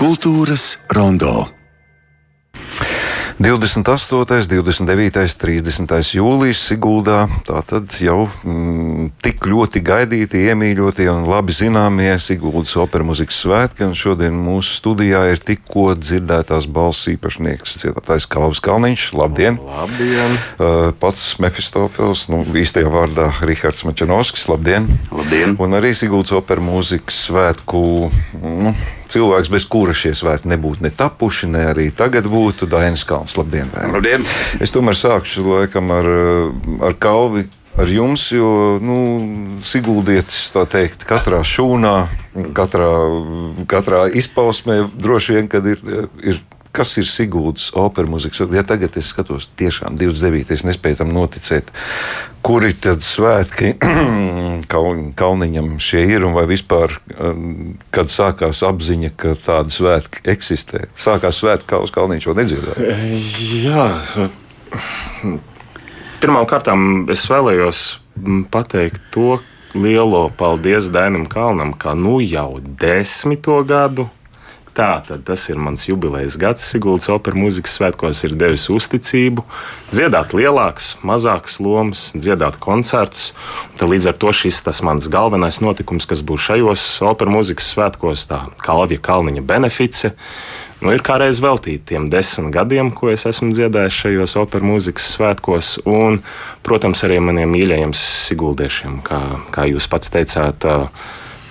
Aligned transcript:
Kultūras 0.00 0.78
rondo. 0.96 1.42
28, 3.36 4.46
29, 4.48 5.34
30 5.36 6.12
jūlijas 6.16 6.62
Siguldā. 6.70 7.26
Tātad 7.44 7.84
jau 8.00 8.22
mm, 8.24 9.10
tik 9.20 9.44
ļoti 9.44 9.82
gaidīti, 9.84 10.40
iemīļotie 10.48 11.04
un 11.12 11.26
labi 11.28 11.52
zināmie 11.52 12.14
Siguldas 12.16 12.72
opera 12.80 13.04
mūzikas 13.04 13.42
svētki. 13.44 13.84
Un 13.90 13.92
šodien 13.92 14.38
mūsu 14.40 14.78
studijā 14.78 15.26
ir 15.34 15.42
tikko 15.44 15.90
dzirdētās 16.00 16.64
balss 16.72 17.10
īpašnieks, 17.12 17.76
dziedātājs 17.82 18.28
Kalvis 18.32 18.62
Kalniņš. 18.64 19.04
Labdien! 19.20 19.60
Labdien! 19.68 20.38
Uh, 20.56 20.94
pats 20.96 21.34
Mefistofels, 21.44 22.24
nu, 22.32 22.40
īstajā 22.56 22.88
vārdā 22.88 23.28
Rihards 23.44 23.84
Mačanovskis. 23.84 24.48
Labdien! 24.48 24.88
Labdien! 25.12 25.58
Un 25.60 25.76
arī 25.76 25.92
Siguldas 25.92 26.32
opera 26.40 26.64
mūzikas 26.64 27.20
svētku. 27.28 27.84
Nu, 28.40 28.72
cilvēks, 29.10 29.50
bez 29.52 29.66
kura 29.70 29.94
šie 29.96 30.12
svētki 30.16 30.50
nebūtu 30.50 30.84
ne 30.86 30.90
tapuši, 30.94 31.50
ne 31.50 31.66
arī 31.72 31.88
tagad 31.94 32.28
būtu 32.30 32.68
Dainis 32.70 33.06
Kalns. 33.08 33.36
Labdien! 33.38 33.70
Daini. 33.74 33.94
Labdien. 33.96 34.28
Es 34.62 34.74
tomēr 34.74 34.98
sākšu 34.98 35.46
laikam 35.48 35.90
ar, 35.94 36.12
ar 36.90 37.00
Kalvi. 37.00 37.48
Ar 37.80 37.86
jums, 37.86 38.24
jo 38.34 38.80
nu, 38.82 38.96
Siguldietis, 39.64 40.48
tā 40.50 40.64
teikt, 40.68 41.04
katrā 41.06 41.38
šūnā, 41.46 41.94
katrā, 42.56 42.88
katrā 43.70 44.00
izpausmē 44.18 44.82
droši 44.90 45.36
vien, 45.36 45.46
kad 45.48 45.68
ir, 45.70 45.78
ir 46.18 46.40
kas 46.76 46.94
ir 47.00 47.06
Sigūdas 47.08 47.70
opera 47.78 48.08
mūzikas. 48.10 48.42
Ja 48.54 48.62
tagad 48.66 48.96
es 49.00 49.10
skatos, 49.12 49.48
tiešām 49.58 49.98
29. 49.98 50.54
es 50.54 50.64
nespēju 50.66 51.00
tam 51.00 51.12
noticēt, 51.14 51.70
kuri 52.46 52.72
tad 52.78 53.04
svētki 53.04 53.74
Kalniņam 55.20 55.72
šie 55.82 56.04
ir 56.14 56.26
un 56.26 56.36
vai 56.36 56.46
vispār, 56.50 56.94
um, 57.16 57.74
kad 57.94 58.12
sākās 58.12 58.62
apziņa, 58.66 59.12
ka 59.20 59.34
tāda 59.38 59.74
svētki 59.74 60.24
eksistē. 60.30 60.86
Sākās 60.98 61.42
svētki, 61.42 61.68
kā 61.74 61.82
uz 61.84 61.94
Kalniņš 61.94 62.30
vēl 62.30 62.40
nedzirdēja. 62.42 62.98
Jā. 63.64 63.88
Pirmkārt, 66.20 66.68
es 67.10 67.24
vēlējos 67.30 67.84
pateikt 68.52 69.02
to 69.14 69.40
lielo 69.74 70.28
paldies 70.36 70.90
Dainam 70.92 71.26
Kalnam, 71.30 71.72
ka 71.72 71.94
nu 71.94 72.18
jau 72.20 72.60
desmito 72.60 73.62
gadu 73.64 74.08
Tā 74.70 75.00
tad 75.02 75.24
tas 75.26 75.42
ir 75.50 75.58
mans 75.58 75.82
jubilejas 75.88 76.36
gads. 76.38 76.62
Siguldas 76.70 77.10
opera 77.10 77.34
mūzikas 77.34 77.72
svētkos 77.74 78.22
ir 78.28 78.36
devis 78.38 78.68
uzticību, 78.70 79.42
dziedāt 79.90 80.30
lielākas, 80.36 80.92
mazākas 81.02 81.58
lomas, 81.58 82.04
dziedāt 82.14 82.60
koncertus. 82.62 83.32
Tad 83.80 83.90
līdz 83.90 84.12
ar 84.12 84.18
to 84.22 84.30
šis 84.36 84.62
tas 84.66 84.82
mans 84.86 85.10
galvenais 85.10 85.58
notikums, 85.64 86.06
kas 86.06 86.22
būs 86.22 86.46
šajos 86.46 86.86
opera 87.10 87.34
mūzikas 87.34 87.72
svētkos, 87.74 88.28
tā 88.30 88.44
Kalvija 88.62 89.02
Kalniņa 89.10 89.42
benefice. 89.46 90.12
Nu, 90.80 90.94
ir 90.94 91.02
kā 91.04 91.18
reiz 91.20 91.42
veltīt 91.44 91.82
tiem 91.90 92.06
desmit 92.12 92.54
gadiem, 92.54 92.92
ko 92.94 93.10
es 93.12 93.26
esmu 93.28 93.50
dziedājis 93.52 93.98
šajos 94.04 94.36
opera 94.40 94.64
mūzikas 94.64 95.10
svētkos, 95.16 95.72
un, 95.84 96.22
protams, 96.64 97.02
arī 97.04 97.18
maniem 97.20 97.50
mīļajiem 97.52 97.92
siguldiešiem, 97.98 99.02
kā, 99.04 99.18
kā 99.52 99.66
jūs 99.68 99.90
pats 99.92 100.14
teicāt. 100.14 100.64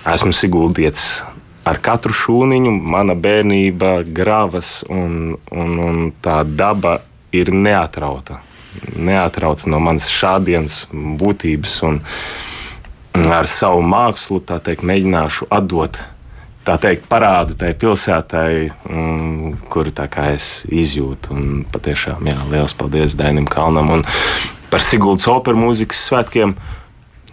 Esmu 0.08 0.32
siguldietis 0.32 1.20
ar 1.68 1.80
katru 1.82 2.14
šūniņu 2.16 2.72
mana 2.72 3.16
bērnība, 3.18 4.00
gravas 4.06 4.80
un, 4.88 5.34
un, 5.52 5.74
un 5.88 6.06
tā 6.22 6.42
daba 6.44 7.00
ir 7.32 7.52
neatrauta. 7.54 8.40
Neatrauta 8.96 9.70
no 9.70 9.80
manas 9.82 10.06
šādienas 10.12 10.84
būtības, 10.92 11.74
un 11.88 12.00
ar 13.34 13.50
savu 13.50 13.82
mākslu 13.82 14.40
teikt, 14.46 14.86
mēģināšu 14.86 15.50
atdot 15.50 15.98
tā 16.64 16.76
teikt, 16.80 17.06
parādu 17.10 17.56
tai 17.58 17.72
pilsētai, 17.78 18.70
um, 18.90 19.54
kuru 19.72 19.92
es 20.34 20.64
izjūtu. 20.68 21.32
Un 21.34 21.64
patiešām, 21.72 22.28
jā, 22.30 22.36
liels 22.52 22.76
paldies 22.76 23.16
Dainim 23.18 23.48
Kalnam 23.48 23.90
un 23.96 24.04
par 24.70 24.84
Siguldas 24.84 25.26
operas 25.30 25.60
mūzikas 25.60 26.04
svētkiem. 26.08 26.54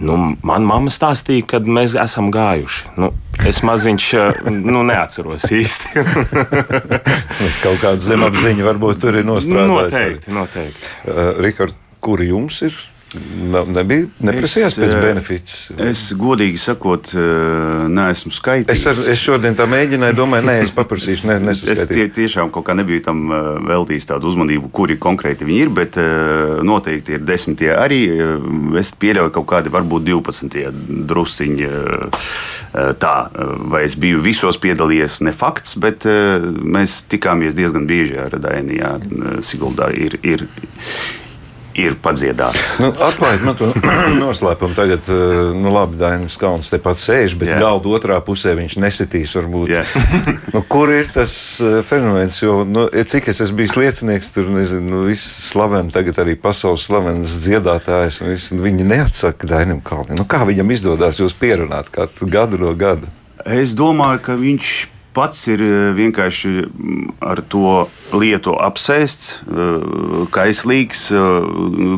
Nu, 0.03 0.17
man 0.45 0.65
mamma 0.67 0.91
stāstīja, 0.93 1.45
kad 1.55 1.69
mēs 1.69 1.95
esam 1.97 2.29
gājuši. 2.33 2.91
Nu, 3.01 3.09
es 3.49 3.63
maziņš 3.65 4.09
nu, 4.53 4.83
neatceros 4.85 5.47
īsti. 5.57 6.03
Kaut 7.63 7.81
kāda 7.81 7.97
zemapziņa 8.05 8.67
varbūt 8.67 9.01
tur 9.01 9.17
ir 9.17 9.25
nostrādājusi. 9.25 9.95
Noteikti, 9.95 10.35
noteikti. 10.37 10.93
Uh, 11.07 11.31
Rikard, 11.41 11.79
kur 12.03 12.21
jums 12.21 12.61
ir 12.67 12.77
Nebija 13.15 14.09
neprasījās 14.19 14.75
pēc 14.75 14.91
eh, 14.91 14.99
benefitus. 14.99 15.59
Es 15.79 16.01
godīgi 16.19 16.59
sakot, 16.59 17.13
eh, 17.15 17.85
neesmu 17.87 18.33
skaitījis. 18.35 18.73
Es, 18.73 18.83
ar, 18.91 19.11
es 19.13 19.21
šodien 19.21 19.55
tā 19.55 19.63
mēģināju, 19.71 20.15
domāju, 20.17 20.43
nē, 20.49 20.55
es 20.65 20.73
paprasīšu. 20.75 21.29
Ne, 21.29 21.53
es 21.55 21.85
tie, 21.87 22.09
tiešām 22.11 22.51
kaut 22.51 22.65
kā 22.67 22.75
nebiju 22.75 23.05
tam 23.05 23.21
eh, 23.31 23.45
veltījis 23.69 24.09
tādu 24.09 24.27
uzmanību, 24.27 24.71
kuri 24.75 24.97
konkrēti 24.99 25.47
viņi 25.47 25.63
ir, 25.63 25.71
bet 25.77 25.99
noteikti 26.67 27.15
ir 27.15 27.23
desmitie 27.23 27.71
arī. 27.77 28.01
Es 28.79 28.91
pieļauju 28.99 29.31
kaut 29.37 29.47
kādi 29.53 29.71
varbūt 29.71 30.07
12 30.09 30.67
drusciņi. 31.07 31.69
Tā, 33.01 33.13
vai 33.71 33.85
es 33.87 33.95
biju 33.97 34.19
visos 34.21 34.59
piedalījies, 34.61 35.21
ne 35.25 35.31
fakts, 35.33 35.77
bet 35.81 36.03
mēs 36.05 36.99
tikāmies 37.09 37.55
diezgan 37.57 37.87
bieži 37.89 38.19
ar 38.21 38.35
Dainijā. 38.43 38.91
Siguldā 39.47 39.89
ir, 39.95 40.19
ir 40.27 40.45
ir 41.77 41.95
padziedāts. 42.01 42.77
Nu, 42.81 42.89
Atklājiet 42.91 43.43
man 43.45 43.57
to 43.57 43.69
noslēpumu. 44.23 44.75
Tagad, 44.77 45.05
eh, 45.13 45.35
nu, 45.55 45.71
labi, 45.73 45.99
Dainis 46.01 46.37
Kalns 46.41 46.71
tepat 46.73 46.99
sēž, 47.01 47.37
bet 47.39 47.51
yeah. 47.51 47.61
galda 47.61 47.93
otrā 47.93 48.17
pusē 48.25 48.55
viņš 48.57 48.77
nesitīs. 48.81 49.35
Varbūt. 49.37 49.71
Yeah. 49.71 50.17
nu, 50.55 50.63
kur 50.65 50.91
ir 50.93 51.11
tas 51.13 51.31
eh, 51.61 51.79
fenomens? 51.87 52.39
Jo, 52.41 52.63
nu, 52.67 52.87
cik 52.89 53.29
es 53.31 53.43
esmu 53.45 53.61
bijis 53.61 53.77
liecinieks, 53.79 54.33
tur 54.33 54.49
nezinu, 54.53 54.89
nu, 54.89 55.05
viss 55.11 55.47
slaveni, 55.51 55.93
tagad 55.93 56.23
arī 56.25 56.37
pasaules 56.41 56.87
slavenas 56.89 57.37
dziedātājs. 57.45 58.21
Viss, 58.25 58.51
viņi 58.57 58.87
neatsaka 58.87 59.49
Dainam 59.49 59.83
Kalnam. 59.85 60.17
Nu, 60.17 60.27
kā 60.29 60.43
viņam 60.49 60.73
izdodas 60.73 61.21
jūs 61.21 61.37
pierunāt 61.37 61.93
gadu 61.93 62.61
no 62.61 62.73
gada? 62.77 63.09
Es 63.45 63.77
domāju, 63.77 64.23
ka 64.25 64.35
viņš 64.39 64.75
pats 65.17 65.47
ir 65.49 65.63
eh, 65.65 65.75
vienkārši 65.97 66.51
mm, 66.67 67.05
ar 67.25 67.41
to 67.49 67.87
lietu 68.13 68.55
apsēsts, 68.61 69.39
eh, 69.49 69.87
kaislīgs, 70.33 71.07
eh, 71.11 71.53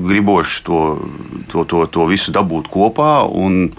gribošs 0.08 0.62
to, 0.68 0.84
to, 1.52 1.66
to, 1.70 1.84
to 1.92 2.08
visu 2.10 2.36
dabūt 2.36 2.72
kopā. 2.72 3.14
Un, 3.28 3.74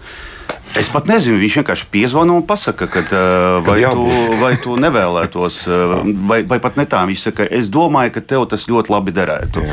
Es 0.79 0.87
pat 0.93 1.09
nezinu, 1.11 1.39
viņš 1.41 1.57
vienkārši 1.59 1.87
piezvanīja 1.91 2.39
un 2.39 2.45
pasaka, 2.47 2.87
ka, 2.91 3.01
uh, 3.03 3.57
vai, 3.67 3.81
tu, 3.83 4.05
vai 4.43 4.51
tu 4.63 4.77
nevēlētos, 4.79 5.57
uh, 5.67 5.95
vai, 6.31 6.41
vai 6.47 6.59
pat 6.63 6.79
ne 6.79 6.87
tā. 6.91 7.01
Viņš 7.11 7.25
saka, 7.27 7.47
es 7.59 7.71
domāju, 7.73 8.13
ka 8.15 8.23
tev 8.33 8.47
tas 8.51 8.67
ļoti 8.71 8.93
labi 8.95 9.15
derētu. 9.17 9.65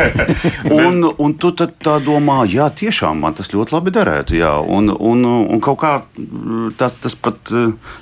un, 0.86 1.04
un 1.12 1.34
tu 1.40 1.52
tā 1.52 1.98
domā, 2.04 2.38
jā, 2.48 2.70
tiešām 2.72 3.20
man 3.20 3.36
tas 3.36 3.52
ļoti 3.52 3.76
labi 3.76 3.92
derētu. 3.94 4.38
Jā. 4.40 4.54
Un, 4.64 4.88
un, 4.94 5.26
un 5.44 5.60
kaut 5.64 5.80
kā 5.82 5.92
tā, 6.80 6.88
tas 6.88 7.18
pat, 7.20 7.52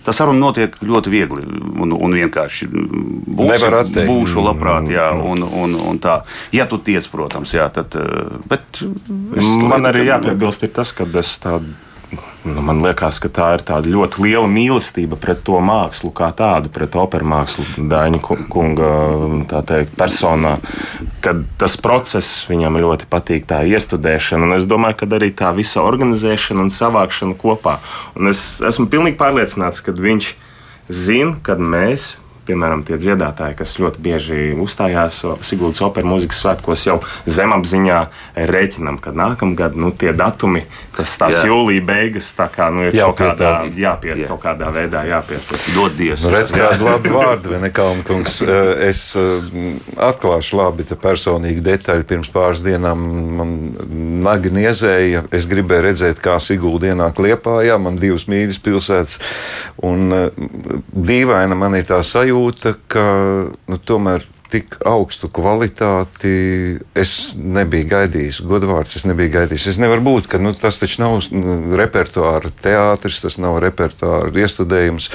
tā 0.06 0.14
saruna 0.14 0.46
notiek 0.46 0.78
ļoti 0.78 1.14
viegli 1.14 1.42
un, 1.42 1.96
un 1.96 2.16
vienkārši. 2.20 2.70
Būs, 2.70 3.66
būšu 3.98 4.46
labprāt, 4.46 4.86
jā, 4.94 5.10
mm. 5.16 5.26
un, 5.32 5.44
un, 5.64 5.76
un 5.90 6.00
tā. 6.02 6.20
Ja 6.54 6.68
tu 6.70 6.78
tiec, 6.78 7.02
protams, 7.10 7.56
jā, 7.58 7.66
tad. 7.74 7.98
Bet 8.48 8.84
man 9.66 9.90
arī 9.90 10.06
jāpiebilst 10.12 10.68
tas, 10.74 10.94
ka 10.94 11.06
es 11.18 11.34
tādu 11.42 11.87
Nu, 12.48 12.62
man 12.64 12.78
liekas, 12.80 13.18
ka 13.20 13.28
tā 13.28 13.48
ir 13.58 13.88
ļoti 13.92 14.22
liela 14.24 14.48
mīlestība 14.48 15.18
pret 15.20 15.42
to 15.44 15.58
mākslu, 15.60 16.08
kā 16.16 16.30
tādu, 16.36 16.70
pret 16.72 16.94
operas 16.96 17.28
mākslu, 17.28 17.66
Daņa 17.90 18.20
kunga 18.48 18.92
teikt, 19.68 19.92
personā. 19.98 20.54
Kad 21.24 21.42
tas 21.60 21.76
process 21.76 22.46
viņam 22.48 22.78
ļoti 22.80 23.08
patīk, 23.10 23.44
tā 23.50 23.60
iestudēšana, 23.68 24.48
un 24.48 24.56
es 24.56 24.68
domāju, 24.70 25.02
ka 25.02 25.10
arī 25.18 25.28
tā 25.36 25.52
visa 25.56 25.84
organizēšana 25.84 26.64
un 26.64 26.72
savākšana 26.72 27.36
kopā. 27.40 27.76
Un 28.16 28.32
es 28.32 28.62
esmu 28.64 28.88
pilnīgi 28.88 29.20
pārliecināts, 29.20 29.84
ka 29.84 29.92
viņš 29.92 30.32
zina, 30.88 31.36
kad 31.44 31.60
mēs 31.60 32.14
piemēram, 32.48 32.84
tie 32.88 32.98
dziedātāji, 33.00 33.58
kas 33.60 33.76
ļoti 33.82 34.02
bieži 34.04 34.40
uzstājās 34.58 35.20
Sigūdas 35.44 35.82
operas 35.84 36.08
mūzikas 36.08 36.40
svētkos, 36.42 36.84
jau 36.88 36.98
zemapziņā 37.28 37.98
rēķinam, 38.48 38.98
ka 39.02 39.12
nākamgad 39.16 39.76
nu, 39.78 39.92
tie 39.92 40.14
datumi, 40.16 40.64
tas 40.96 41.14
tās 41.20 41.40
Jā. 41.40 41.48
jūlija 41.50 41.84
beigas, 41.88 42.30
tā 42.38 42.48
kā 42.52 42.70
nu, 42.74 42.88
ir 42.88 42.96
jāpiet, 42.96 43.04
kaut 43.04 43.20
kādā, 43.20 43.52
jāpiet, 43.78 44.22
Jā. 44.24 44.30
kaut 44.32 44.42
kādā 44.44 44.72
veidā 44.74 45.04
jāpiet. 45.08 45.54
Dodies. 45.74 46.24
Nu, 46.24 46.32
redz, 46.34 46.52
kādu 46.54 46.88
labu 46.88 47.12
vārdu, 47.14 47.52
vai 47.54 47.62
ne, 47.62 47.72
Kalnkungs. 47.74 48.40
Es 48.88 49.02
atklāšu 50.08 50.58
labi 50.58 50.86
personīgi 50.98 51.62
detaļu. 51.64 52.06
Pirms 52.08 52.32
pāris 52.32 52.64
dienām 52.64 53.04
man 53.38 53.54
nagi 54.24 54.52
niezēja. 54.54 55.26
Es 55.34 55.46
gribēju 55.50 55.86
redzēt, 55.90 56.22
kā 56.24 56.38
Sigūda 56.42 56.92
ienāk 56.92 57.20
Liepājā. 57.22 57.76
Man 57.82 58.00
divas 58.00 58.26
mīļas 58.30 58.60
pilsētas. 58.64 59.18
Un 59.84 60.10
dīvaina 60.92 61.58
man 61.58 61.76
ir 61.78 61.86
tā 61.88 62.00
sajūta 62.04 62.37
sajūta, 62.38 62.74
ka 62.86 63.02
nu, 63.66 63.78
tomēr 63.78 64.24
tik 64.52 64.78
augstu 64.88 65.28
kvalitāti 65.32 66.78
es 66.96 67.14
nebiju 67.36 67.88
gaidījis. 67.92 68.40
Godvārds 68.48 68.96
es 68.98 69.04
nebiju 69.08 69.34
gaidījis. 69.34 69.68
Es 69.74 69.80
nevaru 69.82 70.04
būt, 70.06 70.28
ka 70.32 70.40
nu, 70.42 70.54
tas 70.56 70.80
taču 70.80 71.02
nav 71.02 71.18
nu, 71.34 71.58
repertuāra 71.78 72.50
teātris, 72.64 73.20
tas 73.24 73.38
nav 73.42 73.60
repertuāra 73.64 74.32
iestudējums. 74.32 75.10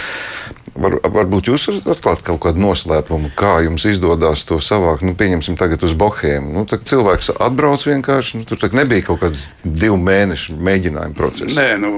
Var, 0.74 0.96
varbūt 1.14 1.52
jūs 1.52 1.68
varat 1.70 1.90
atklāt 1.94 2.24
kaut 2.26 2.40
kādu 2.48 2.62
noslēpumu, 2.64 3.34
kā 3.38 3.60
jums 3.66 3.86
izdodas 3.90 4.46
to 4.50 4.58
savākt. 4.64 5.06
Nu, 5.06 5.14
pieņemsim, 5.18 5.58
tagad 5.60 5.86
uz 5.86 5.94
Bohēmu. 5.98 6.54
Nu, 6.54 6.66
cilvēks 6.66 7.34
atbrauc 7.38 7.86
vienkārši. 7.90 8.42
Nu, 8.42 8.48
tur 8.50 8.74
nebija 8.74 9.10
kaut 9.10 9.22
kāds 9.26 9.50
divu 9.64 10.00
mēnešu 10.02 10.58
mēģinājuma 10.58 11.18
process. 11.18 11.54
Nē, 11.58 11.68
nu, 11.82 11.92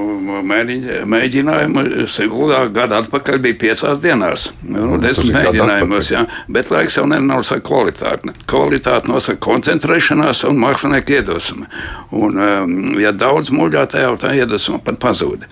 mēģi, 0.46 1.02
mēģinājumi 1.10 2.06
Siguldā 2.12 2.66
gada 2.74 3.00
atpakaļ 3.04 3.40
bija 3.44 3.60
piecās 3.66 4.00
dienās. 4.04 4.50
Nu, 4.64 4.86
nu, 4.92 5.00
desmit 5.02 5.36
mēģinājumos, 5.36 6.12
jā. 6.12 6.26
Bet 6.52 6.72
laiks 6.74 7.00
jau 7.00 7.06
nenosaka 7.26 7.64
kvalitāti. 7.66 8.34
Kvalitāti 8.50 9.10
nosaka 9.12 9.42
koncentrēšanās 9.44 10.44
un 10.50 10.60
mākslinieka 10.62 11.20
iedvesma. 11.20 11.68
Un, 12.16 12.38
um, 12.40 12.76
ja 13.02 13.12
daudz 13.16 13.52
muļā, 13.54 13.86
tā 13.92 14.06
jau 14.06 14.14
tā 14.22 14.34
iedvesma 14.38 14.80
pat 14.86 15.00
pazūd. 15.02 15.48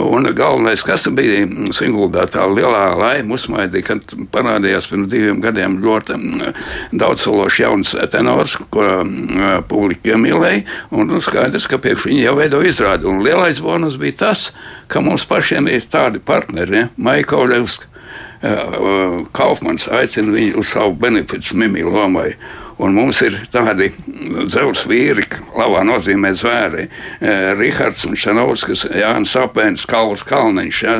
Un 0.00 0.28
galvenais, 0.36 0.84
kas 0.86 1.08
bija 1.14 1.46
Siguldā, 1.74 2.26
tā 2.30 2.44
lielā 2.50 2.84
laima 2.98 3.36
uzsmaidīja, 3.36 3.86
kad 3.88 4.14
parādījās 4.34 4.88
pirms 4.90 5.10
diviem 5.12 5.40
gadiem 5.44 5.78
ļoti 5.84 6.18
mm, 6.18 6.60
daudzsološs 7.00 7.62
jauns 7.64 7.94
tenors, 8.12 8.58
ko 8.74 8.84
mm, 9.02 9.66
publika 9.70 10.14
iemīlēja. 10.14 10.64
Un 10.94 11.10
nu, 11.10 11.22
skaidrs, 11.24 11.68
ka 11.70 11.80
priekš 11.82 12.08
viņa 12.10 12.28
jau 12.28 12.36
veido 12.38 12.62
izrādi. 12.64 13.08
Un 13.10 13.24
lielais 13.26 13.62
bonus 13.64 13.98
bija 14.00 14.20
tas, 14.26 14.50
ka 14.88 15.02
mums 15.04 15.26
pašiem 15.28 15.68
ir 15.72 15.88
tādi 15.90 16.22
partneri, 16.22 16.84
ja? 16.84 16.92
Maika 16.96 17.40
Oļevska. 17.40 17.93
Kaufmans 19.32 19.88
aicina 19.88 20.34
viņu 20.34 20.60
uz 20.60 20.72
savu 20.74 20.92
benefitu 21.00 21.56
mimiju 21.56 21.92
lomai. 21.94 22.34
Un 22.82 22.94
mums 22.96 23.20
ir 23.22 23.36
tādi 23.54 23.90
dzelzs 24.50 24.82
vīri, 24.90 25.22
labā 25.54 25.84
nozīmē 25.86 26.32
zvēri. 26.34 26.88
Eh, 27.20 27.52
Rihards 27.54 28.02
Šanovskis, 28.18 28.86
Jānis 28.98 29.36
Apēns, 29.38 29.84
Kauls 29.86 30.24
Kalniņš, 30.26 30.80
ja, 30.82 30.96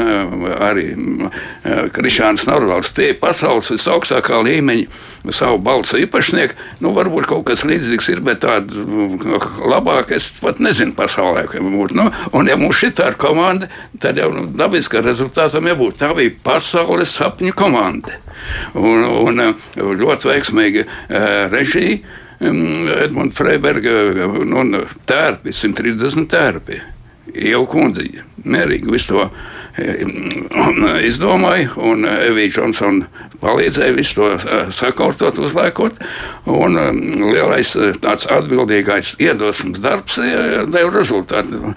arī 0.69 0.87
eh, 0.95 1.89
Krišāns 1.95 2.47
Norvalds. 2.47 2.93
Tie 2.95 3.11
ir 3.11 3.19
pasaules 3.23 3.73
visaugstākā 3.75 4.39
līmeņa 4.47 5.33
savu 5.35 5.59
balsu 5.65 5.99
īpašnieki. 6.05 6.55
Nu, 6.85 6.93
varbūt 6.95 7.27
kaut 7.33 7.47
kas 7.51 7.65
līdzīgs 7.67 8.13
ir, 8.15 8.23
bet 8.23 8.45
tādu 8.45 8.87
eh, 9.35 9.49
labāk 9.67 10.15
es 10.15 10.31
pat 10.45 10.63
nezinu 10.63 10.95
pasaulē. 10.95 11.49
Nu, 11.59 12.07
un 12.39 12.51
ja 12.51 12.59
mums 12.61 12.85
šī 12.85 12.93
ir 13.03 13.19
komanda, 13.19 13.71
tad 13.99 14.21
jau 14.23 14.31
nu, 14.35 14.47
dabiski 14.55 15.03
rezultātam 15.03 15.67
jābūt. 15.73 15.99
Tā 16.05 16.15
bija 16.15 16.39
pasaules 16.47 17.19
sapņu 17.19 17.57
komanda. 17.59 18.21
Un, 18.77 19.05
un 19.07 19.41
ļoti 20.01 20.29
veiksmīgi 20.29 20.83
režija. 21.65 22.21
Edmunds 22.45 23.37
Freiberga 23.39 23.93
nu, 24.45 24.65
tērpi, 25.09 25.53
130 25.55 26.27
tērpi. 26.29 26.81
Jau 27.33 27.65
kundze, 27.71 28.05
mierīgi 28.45 28.93
visu 28.93 29.15
to 29.15 29.29
izdomāja, 31.09 31.73
un 31.83 32.07
Evija 32.07 32.53
Džonsona 32.55 33.25
palīdzēja 33.43 33.97
visu 33.97 34.21
to 34.21 34.61
sakārtot, 34.75 35.41
uzliekot. 35.43 35.99
Un 36.51 36.79
lielais 37.33 37.75
tāds 38.05 38.29
atbildīgais 38.31 39.15
iedvesmas 39.23 39.83
darbs 39.83 40.21
deva 40.21 40.91
rezultātu. 40.95 41.75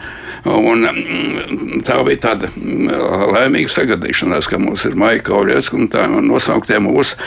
Un, 0.48 0.86
mm, 0.86 1.82
tā 1.88 1.98
bija 2.08 2.22
tāda 2.28 2.48
mm, 2.54 2.92
laimīga 3.34 3.72
sagadīšanās, 3.74 4.48
ka 4.48 4.60
mums 4.62 4.86
ir 4.88 4.96
Maija 5.00 5.24
Kauļies 5.28 5.72
un 5.76 5.90
tā 5.92 6.06
nosauktiem 6.08 6.86
mūsu 6.88 7.18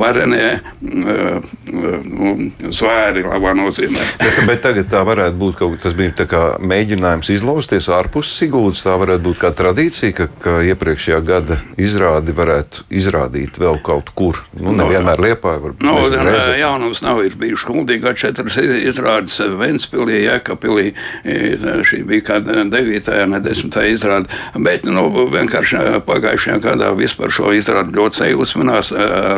varenie 0.00 0.60
zvēri 2.70 3.26
labā 3.26 3.52
nozīmē. 3.58 4.06
bet, 4.48 4.62
tagad 4.64 4.88
tā 4.88 5.02
varētu 5.04 5.36
būt 5.40 5.58
kaut 5.60 5.76
kas, 5.76 5.90
tas 5.90 5.98
bija 5.98 6.28
kā 6.30 6.44
mēģinājums 6.62 7.32
izlausties 7.70 7.90
ārpus 7.94 8.30
Siguldas, 8.34 8.82
tā 8.82 8.96
varētu 8.98 9.22
būt 9.22 9.38
kā 9.40 9.50
tradīcija, 9.54 10.14
ka, 10.16 10.26
ka 10.42 10.52
iepriekšējā 10.66 11.18
gada 11.22 11.58
izrādi 11.78 12.32
varētu 12.34 12.84
izrādīt 12.90 13.58
vēl 13.60 13.78
kaut 13.84 14.10
kur. 14.14 14.40
Nu, 14.58 14.72
nevienmēr 14.74 15.20
no, 15.20 15.26
liepā, 15.26 15.54
varbūt. 15.62 15.84
No, 15.86 15.94
nezinu, 16.10 16.56
jaunums 16.58 17.02
nav, 17.04 17.22
bijuši 17.40 17.68
kuldīgā 17.68 18.14
četras 18.18 18.56
izrādes 18.58 19.38
Ventspilī, 19.60 20.24
Jēkapilī, 20.24 20.94
šī 21.86 22.02
bija 22.08 22.26
kāda 22.32 22.64
9. 22.66 23.10
un 23.26 23.38
10. 23.44 23.78
izrāde. 23.92 24.40
Bet 24.58 24.88
nu, 24.88 25.06
vienkārši 25.30 26.02
pagājušajā 26.08 26.58
gadā 26.64 26.90
vispār 26.98 27.34
šo 27.34 27.54
izrādi 27.54 27.94
ļoti 27.98 28.22
sajūsminās, 28.24 28.92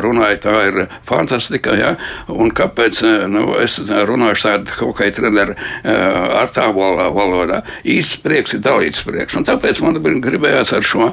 runāja, 0.04 0.40
tā 0.46 0.56
ir 0.70 0.80
fantastika. 1.08 1.76
Ja? 1.76 1.92
Un 2.32 2.52
kāpēc 2.54 3.02
nu, 3.28 3.50
es 3.60 3.78
runāšu 3.82 4.48
tādu 4.48 4.78
kaut 4.78 4.96
kā 5.00 5.10
treneru 5.12 5.58
ar 5.84 6.52
tā 6.54 6.70
valodā? 6.72 7.62
Īsts 7.88 8.21
prieks 8.22 8.56
ir 8.56 8.62
dalīts 8.64 9.02
prieks. 9.06 9.36
Un 9.38 9.46
tāpēc 9.46 9.82
man 9.84 9.98
gribējās 10.22 10.72
ar 10.76 10.86
šo 10.86 11.10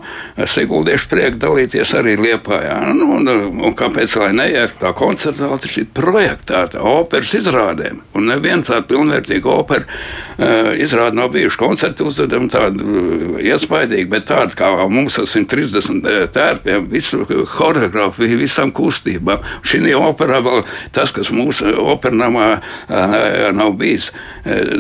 seguldiešu 0.50 1.10
prieku 1.12 1.42
dalīties 1.42 1.94
arī 2.00 2.16
Liepā. 2.20 2.62
Ja? 2.66 2.78
Nu, 2.96 3.10
un, 3.18 3.30
un 3.30 3.76
kāpēc 3.78 4.16
lai 4.22 4.32
neiet 4.38 4.78
tā 4.82 4.94
koncertuāli, 4.98 5.62
tas 5.66 5.78
ir 5.82 5.90
projektēta 5.96 6.84
operas 6.86 7.34
izrādēm. 7.40 8.02
Un 8.18 8.30
neviena 8.30 8.66
tāda 8.66 8.86
pilnvērtīga 8.90 9.52
opera 9.54 9.86
uh, 9.86 10.72
izrāde 10.80 11.18
nav 11.20 11.32
bijuši 11.36 11.60
koncerti 11.60 12.06
uzvedam 12.08 12.50
tādu 12.52 12.86
uh, 12.86 13.38
iespaidīgu, 13.44 14.10
bet 14.14 14.30
tādu 14.32 14.58
kā 14.60 14.72
mums 14.92 15.20
ar 15.22 15.30
130 15.30 16.00
uh, 16.00 16.24
tērpiem, 16.34 16.90
visu 16.92 17.26
choreogrāfiju, 17.56 18.42
visam 18.44 18.74
kustībām. 18.76 19.46
Šī 19.66 19.82
operā 19.98 20.42
vēl 20.46 20.66
tas, 20.96 21.14
kas 21.16 21.32
mūsu 21.34 21.72
opernamā 21.90 22.50
uh, 22.60 23.50
nav 23.56 23.76
bijis, 23.80 24.12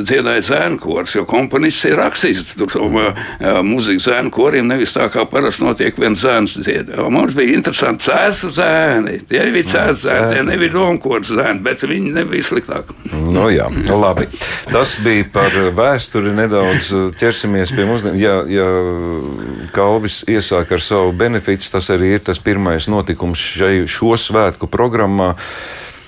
dziedāja 0.05 0.43
zēnu 0.49 0.79
kors, 0.81 1.15
jo 1.17 1.25
komponists 1.29 1.87
ir 1.89 1.97
rakstījis 1.99 2.55
tur 2.59 2.73
mūziku 3.65 4.03
zēnu 4.03 4.31
koriem, 4.33 4.67
nevis 4.69 4.93
tā 4.95 5.07
kā 5.13 5.25
parasti 5.29 5.65
notiek 5.65 5.97
viens 5.99 6.21
zēns 6.23 6.57
dzied. 6.59 6.91
Mums 7.11 7.35
bija 7.37 7.57
interesanti 7.57 8.07
cēsu 8.09 8.51
zēni, 8.55 9.19
tie 9.29 9.43
bija 9.53 9.69
cēsu 9.73 10.07
zēni, 10.07 10.33
tie 10.33 10.45
nebija 10.47 10.75
domkors 10.75 11.31
zēni, 11.33 11.63
bet 11.65 11.83
viņi 11.87 12.13
nebija 12.19 12.47
sliktāk. 12.47 12.93
Nu 13.13 13.49
jā, 13.53 13.67
labi. 13.89 14.29
Tas 14.69 14.95
bija 15.03 15.27
par 15.33 15.55
vēsturi 15.77 16.33
nedaudz 16.37 16.91
ķersimies 17.19 17.73
pie 17.75 17.87
mūsdienām. 17.89 18.19
Ja, 18.19 18.39
ja 18.49 18.69
Kalvis 19.75 20.21
iesāk 20.29 20.73
ar 20.75 20.83
savu 20.83 21.13
benefitu, 21.17 21.69
tas 21.73 21.89
arī 21.93 22.15
ir 22.17 22.23
tas 22.25 22.41
pirmais 22.41 22.89
notikums 22.91 23.41
šai, 23.59 23.83
šo 23.89 24.15
svētku 24.19 24.69
programmā. 24.71 25.35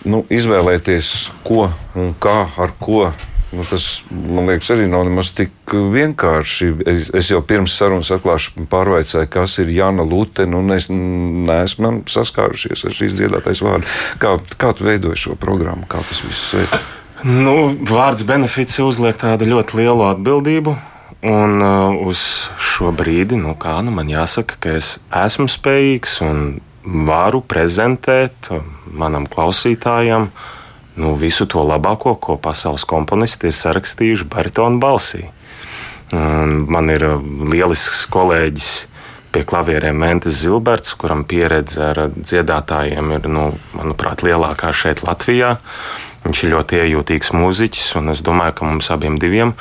Nu, 0.01 0.23
izvēlēties, 0.33 1.11
ko 1.45 1.67
un 1.93 2.15
kā 2.17 2.47
ar 2.57 2.71
ko 2.81 3.11
Nu, 3.51 3.65
tas, 3.67 3.85
man 4.09 4.47
liekas, 4.47 4.69
arī 4.71 4.85
nav 4.87 5.03
nemaz 5.09 5.33
tik 5.35 5.73
vienkārši. 5.91 6.69
Es, 6.87 7.09
es 7.19 7.31
jau 7.33 7.41
pirms 7.43 7.73
sarunas 7.75 8.11
atklāšu, 8.15 8.63
pārvaicāju, 8.71 9.27
kas 9.31 9.57
ir 9.59 9.73
Jana 9.75 10.05
Lute. 10.07 10.45
Nu, 10.47 10.63
es 10.71 10.87
neesmu 10.91 11.97
saskārušies 12.11 12.85
ar 12.87 12.95
šīs 12.95 13.17
dziedātājas 13.19 13.63
vārdu. 13.65 13.91
Kā, 14.23 14.37
kā 14.55 14.71
tu 14.77 14.87
veidoji 14.87 15.19
šo 15.25 15.35
programmu? 15.39 15.83
Kā 15.91 15.99
tas 16.07 16.23
viss 16.23 16.55
ir? 16.61 16.79
Nu, 17.27 17.75
vārds 17.91 18.23
benefits 18.25 18.79
uzliek 18.81 19.19
tādu 19.19 19.49
ļoti 19.51 19.81
lielu 19.81 20.07
atbildību. 20.13 20.77
Un 21.21 21.59
uh, 21.61 21.99
uz 22.07 22.23
šo 22.57 22.89
brīdi, 22.97 23.37
nu, 23.37 23.53
kā 23.59 23.75
nu, 23.85 23.91
man 23.93 24.07
jāsaka, 24.09 24.57
ka 24.63 24.71
es 24.79 24.95
esmu 25.13 25.45
spējīgs 25.51 26.15
un 26.25 26.39
varu 27.05 27.43
prezentēt 27.45 28.49
uh, 28.49 28.63
manam 28.89 29.27
klausītājam 29.29 30.31
nu, 30.99 31.13
visu 31.19 31.47
to 31.49 31.63
labāko, 31.65 32.15
ko 32.19 32.37
pasaules 32.41 32.85
komponisti 32.87 33.49
ir 33.49 33.55
sarakstījuši 33.55 34.27
baritonu 34.31 34.81
balsī. 34.81 35.27
Man 36.11 36.91
ir 36.91 37.05
uh, 37.07 37.21
lielisks 37.51 38.03
kolēģis 38.11 38.71
pie 39.31 39.45
klavieriem 39.47 39.95
Mentis 39.95 40.41
Zilberts, 40.41 40.95
kuram 40.99 41.23
pieredze 41.23 41.85
ar 41.93 42.01
dziedātājiem 42.11 43.13
ir, 43.15 43.27
nu, 43.31 43.45
manuprāt, 43.77 44.25
lielākā 44.27 44.73
šeit 44.75 45.05
Latvijā. 45.07 45.55
Viņš 46.25 46.43
ir 46.43 46.51
ļoti 46.53 46.81
iejūtīgs 46.83 47.31
mūziķis, 47.33 47.93
un 48.01 48.11
es 48.13 48.21
domāju, 48.25 48.59
ka 48.59 48.67
mums 48.67 48.91
abiem 48.93 49.15
diviem 49.21 49.55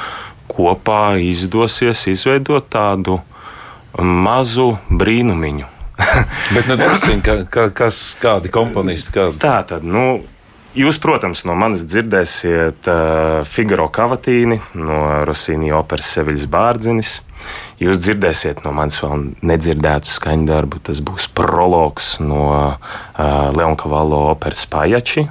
kopā 0.51 1.21
izdosies 1.23 2.03
izveidot 2.11 2.67
tādu 2.73 3.21
mazu 3.97 4.75
brīnumiņu. 4.91 5.69
Bet 6.55 6.67
nu, 6.67 6.77
drusciņ, 6.81 7.23
ka, 7.25 7.37
ka, 7.53 7.69
kas, 7.77 8.01
kādi 8.21 8.51
komponisti? 8.53 9.15
Kādi? 9.15 9.39
Tā 9.41 9.61
tad, 9.69 9.87
nu, 9.87 10.23
Jūs, 10.71 11.01
protams, 11.03 11.43
no 11.49 11.57
manis 11.59 11.83
dzirdēsiet 11.83 12.87
uh, 12.87 13.41
Figaro 13.43 13.89
Kavatīni, 13.91 14.61
no 14.79 15.01
Rosīni 15.27 15.73
operas 15.75 16.13
Seviļas 16.15 16.47
Bārdzinis. 16.51 17.17
Jūs 17.81 17.99
dzirdēsiet 18.05 18.63
no 18.63 18.71
manis 18.77 19.01
vēl 19.03 19.33
nedzirdētu 19.43 20.13
skaņdarbu. 20.13 20.83
Tas 20.87 21.03
būs 21.03 21.27
prologs 21.35 22.13
no 22.23 22.47
uh, 22.71 23.51
Leonkavallo 23.57 24.29
operas 24.31 24.63
Pajači, 24.71 25.27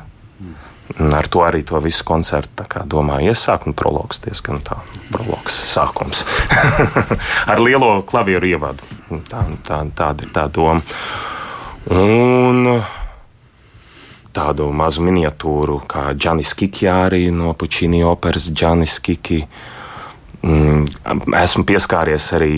Ar 0.98 1.28
to 1.30 1.44
arī 1.46 1.62
to 1.64 1.78
visu 1.80 2.04
koncertu 2.04 2.66
domāju 2.90 3.30
iesākt. 3.30 3.68
Nu, 3.70 3.76
prologs 3.78 4.24
diezgan 4.26 4.58
tā, 4.66 4.80
prologs 5.14 5.54
sākums. 5.70 6.24
Ar 7.52 7.62
lielo 7.62 8.02
klavieru 8.10 8.50
ievadu. 8.50 8.90
Tā, 9.30 9.46
tā, 9.64 9.84
tāda 9.96 10.26
ir 10.26 10.34
tā 10.34 10.48
doma. 10.50 10.82
Un 11.94 12.82
tādu 14.36 14.70
mazu 14.76 15.04
miniatūru 15.06 15.82
kā 15.90 16.10
Džanis 16.14 16.54
Kiki 16.58 16.90
arī 16.92 17.28
no 17.34 17.54
Pučīni 17.58 18.04
operas 18.06 18.50
Džanis 18.52 19.00
Kiki. 19.04 19.44
Mm, 20.40 20.86
esmu 21.36 21.66
pieskāries 21.68 22.30
arī 22.38 22.54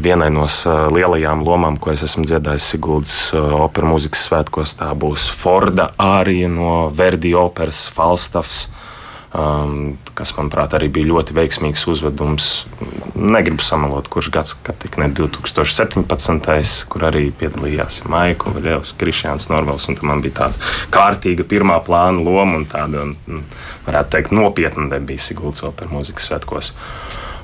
vienai 0.00 0.30
no 0.32 0.46
lielajām 0.94 1.42
lomām, 1.44 1.76
ko 1.76 1.92
es 1.92 2.06
esmu 2.06 2.24
dziedājis 2.24 2.70
Siguldas 2.72 3.16
operas 3.34 3.92
mūzikas 3.92 4.24
svētkos. 4.30 4.78
Tā 4.80 4.94
būs 4.96 5.28
Forda 5.28 5.90
ārija 6.00 6.48
no 6.48 6.88
Verdi 6.94 7.34
operas 7.36 7.84
Falstaffs. 7.92 8.68
Um, 9.28 9.98
kas, 10.16 10.30
manuprāt, 10.38 10.72
arī 10.72 10.86
bija 10.88 11.10
ļoti 11.10 11.34
veiksmīgs 11.36 11.82
uzvedums. 11.92 12.46
Negribu 13.12 13.60
samalot, 13.60 14.08
kurš 14.08 14.30
gads, 14.32 14.54
kad 14.64 14.78
tik 14.80 14.96
ne 14.96 15.10
2017. 15.12 16.86
kur 16.88 17.04
arī 17.10 17.26
piedalījās 17.36 18.00
Maiko 18.08 18.54
Vaļevs, 18.56 18.94
Krišjāns 18.96 19.50
Norvels, 19.52 19.84
un 19.92 20.00
man 20.08 20.24
bija 20.24 20.38
tāda 20.40 20.72
kārtīga 20.94 21.44
pirmā 21.48 21.76
plāna 21.84 22.24
loma 22.24 22.56
un 22.56 22.64
tāda, 22.72 23.04
varētu 23.84 24.14
teikt, 24.16 24.32
nopietna 24.32 24.88
debija 24.94 25.26
Siguldas 25.28 25.60
opera 25.68 25.92
mūzikas 25.92 26.30
svētkos. 26.30 26.72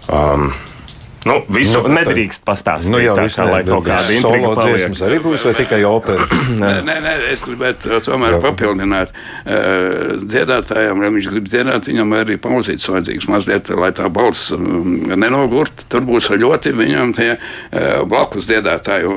Um, 0.08 0.54
Nu, 1.24 1.38
visu 1.48 1.80
nu, 1.80 1.92
nedrīkst 1.96 2.44
pastāstīt. 2.44 2.92
Nu, 2.92 3.00
jā, 3.00 3.14
tā, 3.16 3.24
kā, 3.32 3.46
lai 3.48 3.62
kaut 3.64 3.86
kāda 3.86 4.16
solo 4.20 4.50
dziesmas 4.58 5.00
arī 5.06 5.20
būs, 5.24 5.46
vai 5.48 5.54
tikai 5.56 5.80
opera? 5.88 6.26
nē, 6.62 6.72
nē, 6.84 6.96
nē, 7.04 7.14
es 7.32 7.46
gribētu 7.46 7.94
uh, 7.94 8.02
tomēr 8.04 8.36
jā. 8.36 8.40
papildināt. 8.44 9.14
Uh, 9.44 10.20
dziedātājiem, 10.20 11.04
ja 11.04 11.12
viņš 11.14 11.30
grib 11.32 11.48
dziedāt, 11.48 11.88
viņam 11.88 12.12
arī 12.18 12.36
pauzītes 12.44 12.90
vajadzīgs 12.92 13.28
mazliet, 13.32 13.72
lai 13.72 13.90
tā 13.96 14.10
balss 14.12 14.52
um, 14.56 14.90
nenogurt. 15.14 15.86
Tur 15.92 16.04
būs 16.04 16.28
ļoti 16.34 16.74
viņam 16.76 17.16
tie 17.16 17.30
uh, 17.38 18.04
blakus 18.08 18.50
dziedātāji 18.50 19.08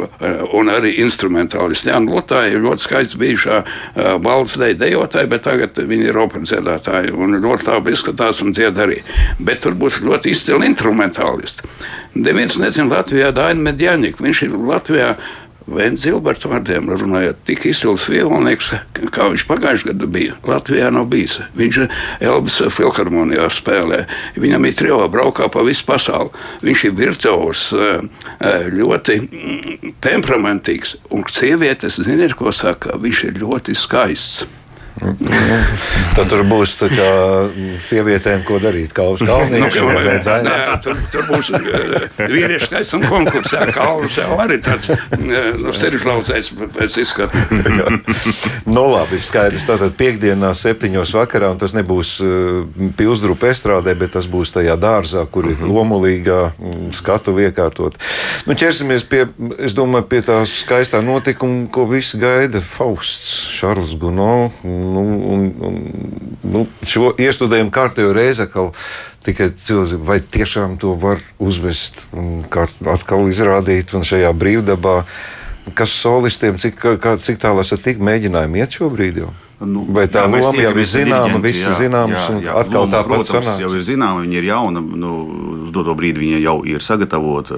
un 0.55 0.71
arī 0.71 0.95
instrumentālisti. 1.03 1.91
Jā, 1.91 1.99
Lotāji 2.07 2.55
ir 2.55 2.63
ļoti 2.63 2.81
skaists 2.81 3.17
bijušā 3.19 3.57
balss 4.23 4.57
deja 4.57 4.77
dejotāji, 4.79 5.27
bet 5.29 5.43
tagad 5.45 5.77
viņi 5.89 6.07
ir 6.09 6.19
opera 6.21 6.47
dziedātāji 6.47 7.11
un 7.13 7.35
ļoti 7.43 7.67
labi 7.67 7.93
izskatās 7.93 8.41
un 8.45 8.55
dzied 8.55 8.79
arī. 8.79 9.01
Bet 9.43 9.65
tur 9.65 9.75
būs 9.77 9.99
ļoti 10.05 10.31
izcili 10.33 10.69
instrumentālisti. 10.71 11.67
Neviens 12.17 12.57
nezina 12.61 12.97
Latvijā 12.97 13.33
Dainu 13.35 13.67
Medjaņiku. 13.67 14.23
Viņš 14.23 14.47
ir 14.47 14.55
Latvijā. 14.69 15.11
Vēns 15.67 16.05
Zilberts 16.05 16.47
vārdiem 16.47 16.87
runājot, 16.87 17.41
tik 17.43 17.65
izcils 17.67 18.05
violnieks, 18.07 18.69
kā 19.11 19.25
viņš 19.33 19.43
pagājušajā 19.49 19.89
gadā 19.89 20.07
bija. 20.07 20.37
Latvijā 20.47 20.87
nav 20.95 21.09
bijis. 21.11 21.41
Viņš 21.59 21.79
Elbas 22.23 22.61
filharmonijā 22.71 23.49
spēlē. 23.51 24.05
Viņam 24.39 24.67
ir 24.69 24.77
trijā 24.79 25.09
braukā 25.11 25.49
pa 25.51 25.65
visu 25.67 25.83
pasauli. 25.89 26.31
Viņš 26.63 26.85
ir 26.87 26.95
virtuos, 26.95 27.65
eh, 27.75 27.99
eh, 28.39 28.69
ļoti 28.71 29.17
mm, 29.25 29.97
temperamentīgs. 29.99 30.95
Un 31.11 31.27
sievietes, 31.27 31.99
ziniet, 31.99 32.37
ko 32.39 32.55
saka, 32.55 32.95
viņš 32.95 33.25
ir 33.27 33.43
ļoti 33.43 33.75
skaists. 33.75 34.47
Tad 36.17 36.29
tur 36.31 36.43
būs 36.47 36.73
kā, 36.89 37.09
sievietēm, 37.83 38.43
ko 38.47 38.57
darīt. 38.61 38.93
Kā 38.95 39.05
uz 39.13 39.21
kalna 39.25 39.59
nu, 39.61 39.69
tur, 40.83 40.97
tur 41.13 41.27
būs 41.29 41.51
uh, 41.53 42.07
vīriešu 42.17 42.69
skaists 42.69 42.97
un 42.97 43.05
konkursā. 43.05 43.67
Kalns 43.75 44.17
jau 44.17 44.37
arī 44.41 44.59
tāds 44.63 44.89
uh, 44.93 45.03
nu, 45.21 45.73
seržlaucējs 45.75 46.51
pēc 46.77 46.97
izskata. 47.03 47.43
nu, 48.75 48.85
labi, 48.93 49.21
skaidrs. 49.23 49.67
Tātad 49.69 49.93
piekdienā 49.99 50.53
septiņos 50.57 51.13
vakarā, 51.17 51.51
un 51.53 51.61
tas 51.61 51.75
nebūs 51.77 52.15
uh, 52.25 52.89
pilsdrupa 52.97 53.51
estrādē, 53.53 53.93
bet 53.99 54.15
tas 54.17 54.29
būs 54.29 54.55
tajā 54.55 54.77
dārzā, 54.81 55.27
kur 55.29 55.49
ir 55.51 55.59
mhm. 55.59 55.73
lomulīgā 55.77 56.41
mm, 56.55 56.89
skatu 56.97 57.35
iekārtot. 57.37 57.99
Nu, 58.49 58.57
ķersimies 58.57 59.05
pie, 59.09 59.27
es 59.61 59.77
domāju, 59.77 60.09
pie 60.09 60.23
tās 60.25 60.57
skaistā 60.63 61.03
notikuma, 61.05 61.67
ko 61.73 61.85
visi 61.89 62.17
gaida 62.21 62.63
Fausts, 62.63 63.29
Šarls 63.53 63.93
Guno 63.99 64.49
nu, 64.93 65.03
un, 65.33 65.47
un, 65.69 65.79
nu, 66.43 66.65
šo 66.87 67.11
iestudējumu 67.19 67.73
kārtējo 67.73 68.13
reizi 68.15 68.45
atkal 68.45 68.71
tikai 69.25 69.49
cilvēki, 69.51 69.99
vai 70.07 70.19
tiešām 70.21 70.77
to 70.81 70.93
var 70.99 71.23
uzvest 71.43 71.99
un 72.15 72.45
atkal 72.93 73.27
izrādīt 73.31 73.95
un 73.97 74.07
šajā 74.07 74.31
brīvdabā. 74.37 75.01
Kas 75.75 75.91
solistiem, 75.99 76.55
cik, 76.61 76.79
kā, 77.03 77.17
cik 77.19 77.41
tālu 77.43 77.59
esat 77.59 77.83
tik 77.83 77.99
mēģinājumi 77.99 78.63
iet 78.63 78.79
šobrīd 78.79 79.19
jau? 79.25 79.33
Nu, 79.57 79.87
Vai 79.89 80.03
tā 80.05 80.27
jā, 80.27 80.29
loma 80.29 80.61
jau 80.61 80.71
ir 80.77 80.85
zināma, 80.85 81.37
visi 81.41 81.63
jā, 81.63 81.71
zināms, 81.79 82.13
jā, 82.13 82.33
jā. 82.45 82.51
un 82.53 82.59
atkal 82.61 82.83
loma, 82.83 82.91
tāpat 82.93 83.09
protams, 83.09 83.47
sanāks. 83.47 83.61
jau 83.63 83.69
ir 83.73 83.85
zināma, 83.87 84.21
viņa 84.21 84.35
ir 84.37 84.45
jauna, 84.51 84.83
nu, 85.01 85.13
uz 85.65 85.71
doto 85.73 85.95
brīdi 85.97 86.21
viņa 86.21 86.41
jau 86.43 86.53
ir 86.69 86.83
sagatavota, 86.85 87.57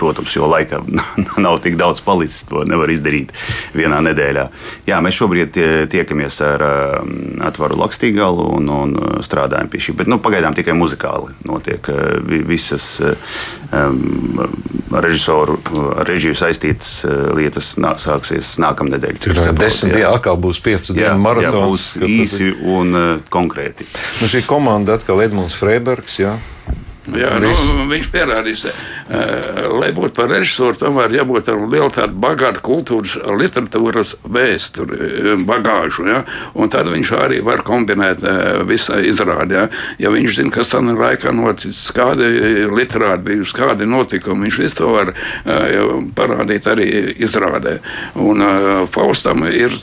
protams, 0.00 0.34
jo 0.34 0.48
laika 0.50 0.80
nav 1.44 1.60
tik 1.62 1.78
daudz 1.78 2.02
palicis, 2.02 2.42
to 2.50 2.64
nevar 2.66 2.90
izdarīt 2.90 3.30
vienā 3.78 4.00
nedēļā. 4.08 4.48
Jā, 4.90 4.98
mēs 4.98 5.20
šobrīd 5.20 5.52
tie, 5.54 5.68
tiekamies 5.94 6.40
ar 6.42 6.66
um, 6.66 7.14
atvaru 7.46 7.78
Lakstīgalu 7.84 8.48
un, 8.58 8.72
un 8.74 8.98
strādājam 9.22 9.70
pie 9.70 9.84
šī, 9.86 9.94
bet 10.02 10.10
nu, 10.10 10.18
pagaidām 10.26 10.58
tikai 10.58 10.74
muzikāli 10.74 11.38
notiek 11.46 11.86
uh, 11.94 12.18
visas 12.50 12.96
um, 12.98 14.42
režisoru, 14.90 15.60
režiju 16.02 16.34
saistītas 16.34 16.98
uh, 17.06 17.30
lietas 17.38 17.76
nā, 17.78 17.94
sāksies 18.02 18.56
nākamnedēļ. 18.66 19.22
Desmit 19.54 19.94
dienā 19.94 20.16
atkal 20.18 20.42
būs 20.42 20.58
pieci 20.66 20.98
dienu 20.98 21.11
jā, 21.16 21.22
maratons. 21.22 21.86
Jā, 21.96 22.06
būs 22.06 22.16
īsi 22.16 22.50
un 22.74 22.96
uh, 22.96 23.10
konkrēti. 23.32 23.86
Nu, 24.20 24.30
šī 24.30 24.44
komanda 24.48 24.98
atkal 24.98 25.22
Edmunds 25.24 25.56
Freibergs. 25.58 26.18
Jā. 26.22 26.36
Jā, 27.02 27.32
nu, 27.42 27.50
viņš 27.90 28.06
pierādīs, 28.12 28.60
lai 29.74 29.88
būtu 29.90 30.14
par 30.14 30.28
režisoru, 30.30 30.76
tomēr 30.78 31.16
jābūt 31.16 31.48
ar 31.50 31.64
lielu 31.66 31.90
tādu 31.90 32.14
bagātu 32.22 32.62
kultūras, 32.62 33.16
literatūras 33.26 34.12
vēsturi, 34.22 35.34
bagāžu. 35.42 36.06
Ja? 36.06 36.20
Un 36.54 36.70
tad 36.70 36.86
viņš 36.92 37.10
arī 37.18 37.40
var 37.42 37.64
kombinēt 37.66 38.22
visu 38.68 39.00
izrādi. 39.02 39.58
Ja, 39.58 39.64
ja 39.98 40.12
viņš 40.14 40.36
zina, 40.38 40.54
kas 40.54 40.70
tam 40.70 40.92
laikā 40.94 41.32
noticis, 41.34 41.90
kādi 41.96 42.28
literāti 42.70 43.26
bijuši, 43.32 43.56
kādi 43.58 43.90
notikumi, 43.90 44.46
viņš 44.46 44.60
visu 44.62 44.78
to 44.78 44.92
var 44.94 45.10
parādīt 46.14 46.70
arī 46.70 46.88
izrādē. 47.26 47.80
Un 48.22 48.46
Faustam 48.94 49.42
ir 49.50 49.74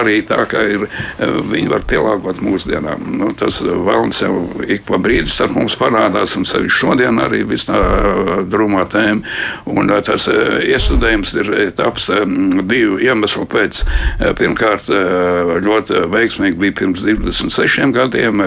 arī 0.00 0.22
tā, 0.24 0.40
ka 0.48 0.64
ir, 0.64 0.88
viņi 1.20 1.68
var 1.68 1.84
pielāgot 1.84 2.40
mūsdienām. 2.40 3.04
Nu, 3.20 3.30
tas 3.36 3.60
vēlams 3.60 4.24
jau 4.24 4.34
ik 4.64 4.88
pa 4.88 4.96
brīdi 5.02 5.28
starp 5.28 5.52
mums 5.60 5.76
parādās 5.76 6.32
un 6.40 6.45
sevišķi 6.46 6.80
šodien 6.80 7.20
arī 7.22 7.42
visā 7.48 7.78
drūmā 8.50 8.86
tēma. 8.92 9.22
Un 9.72 9.90
tas 10.06 10.28
iestudējums 10.28 11.34
ir 11.40 11.52
taps 11.78 12.10
divu 12.68 12.98
iemeslu 13.02 13.46
pēc. 13.50 13.82
Pirmkārt, 14.38 14.90
ļoti 15.66 16.04
veiksmīgi 16.12 16.60
bija 16.60 16.76
pirms 16.80 17.04
26 17.06 17.92
gadiem 17.96 18.42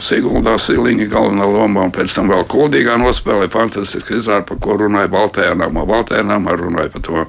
Siguldā 0.00 0.56
Siliņa 0.60 1.08
galvenā 1.12 1.48
lomā, 1.48 1.86
un 1.88 1.94
pēc 1.94 2.14
tam 2.16 2.30
vēl 2.32 2.46
Kuldīgā 2.50 2.96
nospēlēja 3.00 3.52
fantastiski 3.52 4.18
izrādi, 4.18 4.46
par 4.50 4.60
ko 4.62 4.78
runāja 4.80 5.10
Baltējā 5.12 5.56
namā. 5.58 5.84
Baltējā 5.88 6.24
namā 6.26 6.56
runāja 6.60 6.92
par 6.94 7.06
to. 7.06 7.24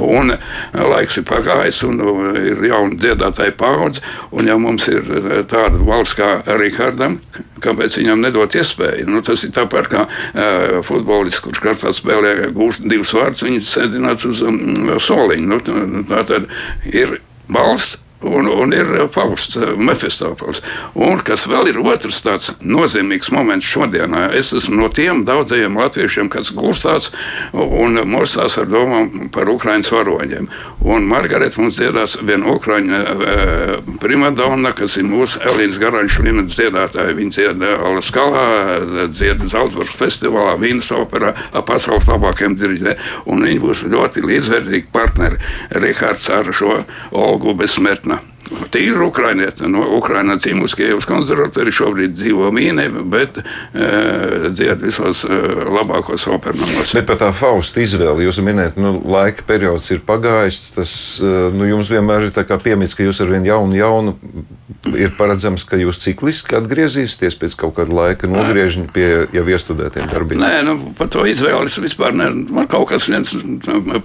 Un 0.00 0.34
laiks 0.74 1.20
ir 1.20 1.26
pagājis, 1.28 1.82
un 1.88 2.00
ir 2.40 2.64
jauna 2.70 2.98
dziedātāja 3.00 3.56
paudze, 3.60 4.04
un 4.32 4.50
ja 4.50 4.58
mums 4.60 4.88
ir 4.90 5.06
tāda 5.50 5.80
valsts 5.86 6.18
kā 6.18 6.32
Rihardam, 6.60 7.18
kāpēc 7.62 8.00
viņam 8.00 8.24
nedot 8.24 8.58
iespēju? 8.60 9.08
Nu, 9.10 9.22
tas 9.26 9.44
ir 9.46 9.54
tāpat 9.56 9.90
kā 9.92 10.04
uh, 10.06 10.76
futbolists, 10.86 11.42
kurš 11.44 11.62
katrā 11.64 11.94
spēlē 11.96 12.34
gūst 12.56 12.86
divus 12.90 13.14
vārdus, 13.16 13.46
viņš 13.46 13.72
sēdināts 13.74 14.28
uz 14.28 14.44
um, 14.46 14.92
soliņa. 15.00 15.50
Nu, 15.50 16.04
tā 16.10 16.24
tad 16.28 16.48
ir 16.90 17.18
balsts 17.50 17.98
Un, 18.20 18.46
un 18.46 18.72
ir 18.72 19.08
Fausts, 19.08 19.56
eh, 19.56 19.72
Mefistofels. 19.76 20.60
Un 20.92 21.22
kas 21.24 21.46
vēl 21.48 21.70
ir 21.70 21.78
otrs 21.80 22.20
tāds 22.20 22.50
nozīmīgs 22.60 23.30
moments 23.32 23.64
šodienā, 23.64 24.26
es 24.36 24.52
esmu 24.52 24.76
no 24.82 24.88
tiem 24.92 25.22
daudzajiem 25.24 25.78
latviešiem, 25.80 26.28
kas 26.28 26.50
gulstās 26.52 27.08
un 27.52 27.96
mostās 28.04 28.58
ar 28.60 28.68
domām 28.68 29.30
par 29.32 29.48
Ukraiņas 29.48 29.92
varoņiem. 29.94 30.50
Un 30.84 31.08
Margarita 31.08 31.62
mums 31.62 31.78
dziedās 31.78 32.18
viena 32.20 32.52
Ukraiņa 32.52 33.00
e, 33.00 33.38
primadonna, 34.02 34.74
kas 34.76 34.98
ir 35.00 35.08
mūsu 35.08 35.40
Elīnas 35.48 35.80
Garanča 35.80 36.24
līmenis 36.24 36.56
dziedātāja. 36.58 37.16
Viņa 37.16 37.34
dzied 37.36 37.64
Alaskalā, 37.70 38.44
dzied 39.12 39.46
Zaldzburgas 39.48 39.96
festivālā, 39.96 40.58
Vīnas 40.60 40.92
operā, 40.96 41.32
pasaules 41.68 42.08
labākajiem 42.08 42.56
diriģiem. 42.60 43.08
Un 43.32 43.44
viņi 43.48 43.60
būs 43.64 43.84
ļoti 43.88 44.24
līdzvērtīgi 44.28 44.88
partneri 44.92 45.40
Rihards 45.80 46.28
ar 46.32 46.52
šo 46.56 46.82
Olgu 47.16 47.56
Besmertni 47.56 48.09
Tīri 48.70 48.98
ukrainieti. 49.06 49.68
No 49.70 49.84
Ukraiņā 49.98 50.36
dzīvojas 50.40 50.74
Kievas 50.78 51.06
konservatorija, 51.08 51.76
šobrīd 51.80 52.16
dzīvo 52.18 52.50
Vīnē, 52.54 52.88
bet 53.10 53.38
e, 53.40 53.44
dzied 54.50 54.82
visos 54.82 55.22
e, 55.26 55.38
labākos 55.70 56.26
operamos. 56.30 56.94
Bet 56.96 57.06
par 57.08 57.20
tā 57.20 57.30
Fausta 57.36 57.82
izvēli 57.84 58.26
jūs 58.26 58.40
minējat, 58.44 58.80
nu, 58.80 58.96
laika 59.10 59.46
periods 59.46 59.90
ir 59.94 60.02
pagājis. 60.06 60.62
Tas 60.74 60.92
e, 61.22 61.34
nu, 61.54 61.68
jums 61.70 61.92
vienmēr 61.92 62.28
ir 62.28 62.58
piemīts, 62.64 62.96
ka 62.98 63.06
jūs 63.06 63.22
ar 63.22 63.30
vien 63.30 63.46
jaunu, 63.46 63.78
jaunu 63.78 64.16
ir 64.96 65.14
paredzams, 65.18 65.64
ka 65.68 65.78
jūs 65.78 66.00
cikliski 66.02 66.56
atgriezīsieties 66.58 67.38
pēc 67.38 67.56
kaut 67.60 67.76
kāda 67.78 67.94
laika 67.94 68.30
nogriežņa 68.30 68.86
pie 68.94 69.08
jau 69.36 69.46
iestudētiem 69.54 70.10
darbiem? 70.10 70.42
Nē, 70.42 70.52
nu, 70.66 70.76
par 70.98 71.10
to 71.12 71.24
izvēles 71.28 71.78
vispār 71.82 72.16
ne. 72.16 72.30
Man 72.50 72.68
kaut 72.70 72.90
kas 72.90 73.06
viens 73.10 73.34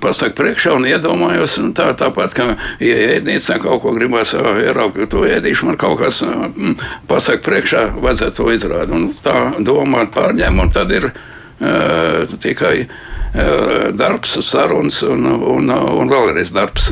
pasaka 0.03 0.35
priekšā 0.37 0.75
un 0.77 0.87
iedomājos, 0.89 1.57
un 1.63 1.73
tā, 1.77 1.89
tāpat, 1.97 2.35
ka 2.37 2.49
ja 2.83 2.97
ēdnīcā 3.15 3.57
kaut 3.63 3.81
ko 3.85 3.95
gribās 3.95 4.34
ieraugt, 4.61 4.99
to 5.11 5.23
ēdīšu, 5.27 5.69
man 5.69 5.79
kaut 5.81 5.99
kas 6.01 6.21
mm, 6.25 6.75
pasaka 7.09 7.43
priekšā, 7.45 7.85
vajadzētu 8.03 8.37
to 8.41 8.51
izrādīt. 8.55 8.93
Un 8.95 9.09
tā 9.23 9.37
domāt 9.65 10.13
pārņem, 10.15 10.61
un 10.61 10.71
tad 10.75 10.93
ir 10.95 11.09
uh, 11.09 12.37
tikai 12.41 12.75
uh, 12.85 13.89
darbs, 13.95 14.37
sarunas 14.45 15.01
un, 15.07 15.25
un, 15.25 15.69
un 15.71 16.11
vēlreiz 16.11 16.53
darbs. 16.55 16.91